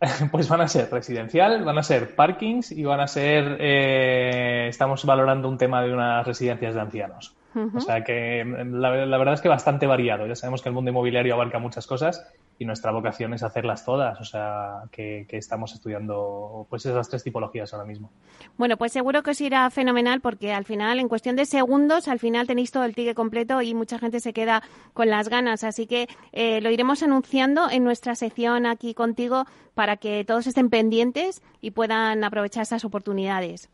[0.30, 3.56] Pues van a ser residencial, van a ser parkings y van a ser.
[3.60, 7.34] Eh, estamos valorando un tema de unas residencias de ancianos.
[7.74, 10.26] O sea que la, verdad es que bastante variado.
[10.26, 12.26] Ya sabemos que el mundo inmobiliario abarca muchas cosas
[12.58, 14.20] y nuestra vocación es hacerlas todas.
[14.20, 18.10] O sea que, estamos estudiando pues esas tres tipologías ahora mismo.
[18.56, 22.18] Bueno, pues seguro que os irá fenomenal porque al final, en cuestión de segundos, al
[22.18, 25.64] final tenéis todo el ticket completo y mucha gente se queda con las ganas.
[25.64, 29.44] Así que eh, lo iremos anunciando en nuestra sección aquí contigo
[29.74, 33.68] para que todos estén pendientes y puedan aprovechar esas oportunidades.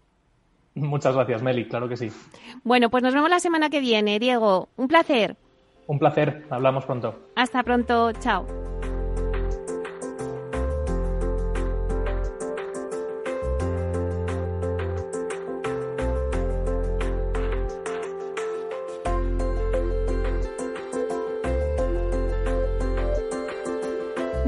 [0.74, 2.10] Muchas gracias, Meli, claro que sí.
[2.62, 4.68] Bueno, pues nos vemos la semana que viene, Diego.
[4.76, 5.36] Un placer.
[5.86, 7.18] Un placer, hablamos pronto.
[7.34, 8.69] Hasta pronto, chao.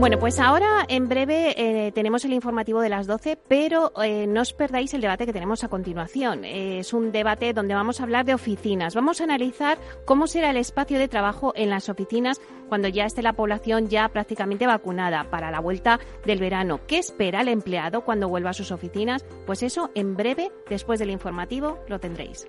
[0.02, 4.40] Bueno, pues ahora en breve eh, tenemos el informativo de las 12, pero eh, no
[4.40, 6.44] os perdáis el debate que tenemos a continuación.
[6.44, 8.96] es un debate donde vamos a hablar de oficinas.
[8.96, 13.22] Vamos a analizar cómo será el espacio de trabajo en las oficinas cuando ya esté
[13.22, 16.80] la población ya prácticamente vacunada para la vuelta del verano.
[16.88, 19.24] ¿Qué espera el empleado cuando vuelva a sus oficinas?
[19.46, 22.48] Pues eso en breve, después del informativo, lo tendréis.